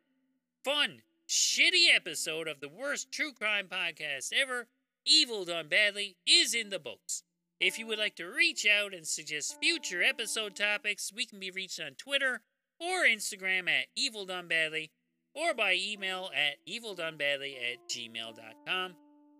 fun, 0.65 1.03
shitty 1.29 1.95
episode 1.95 2.49
of 2.49 2.61
the 2.61 2.69
worst 2.69 3.13
true 3.13 3.33
crime 3.33 3.67
podcast 3.67 4.33
ever, 4.33 4.69
Evil 5.07 5.45
Done 5.45 5.69
Badly, 5.69 6.17
is 6.27 6.55
in 6.55 6.71
the 6.71 6.79
books. 6.79 7.23
If 7.61 7.79
you 7.79 7.87
would 7.87 7.99
like 7.99 8.17
to 8.17 8.27
reach 8.27 8.67
out 8.67 8.95
and 8.95 9.07
suggest 9.07 9.59
future 9.61 10.03
episode 10.03 10.55
topics, 10.55 11.13
we 11.15 11.27
can 11.27 11.41
be 11.41 11.51
reached 11.51 11.81
on 11.81 11.93
Twitter 11.95 12.43
or 12.81 13.05
Instagram 13.05 13.69
at 13.69 13.87
Evil 13.97 14.27
Done 14.27 14.49
Badly 14.49 14.91
or 15.35 15.55
by 15.55 15.77
email 15.79 16.31
at 16.35 16.57
evildonebadly 16.67 17.55
at 17.55 17.89
gmail.com. 17.89 18.95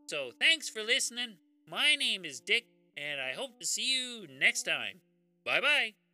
So 0.07 0.31
thanks 0.39 0.69
for 0.69 0.83
listening. 0.83 1.37
My 1.69 1.97
name 1.97 2.25
is 2.25 2.41
Dick, 2.41 2.67
and 2.97 3.21
I 3.21 3.35
hope 3.35 3.59
to 3.61 3.67
see 3.67 3.93
you 3.93 4.27
next 4.39 4.63
time. 4.63 5.01
Bye 5.49 5.63
bye. 5.63 6.08